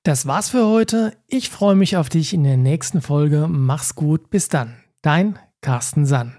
Das 0.02 0.24
war's 0.26 0.48
für 0.48 0.66
heute. 0.66 1.12
Ich 1.26 1.50
freue 1.50 1.74
mich 1.74 1.96
auf 1.98 2.08
dich 2.08 2.32
in 2.32 2.44
der 2.44 2.56
nächsten 2.56 3.02
Folge. 3.02 3.46
Mach's 3.48 3.94
gut. 3.94 4.30
Bis 4.30 4.48
dann. 4.48 4.76
Dein 5.02 5.38
Carsten 5.60 6.06
Sann. 6.06 6.36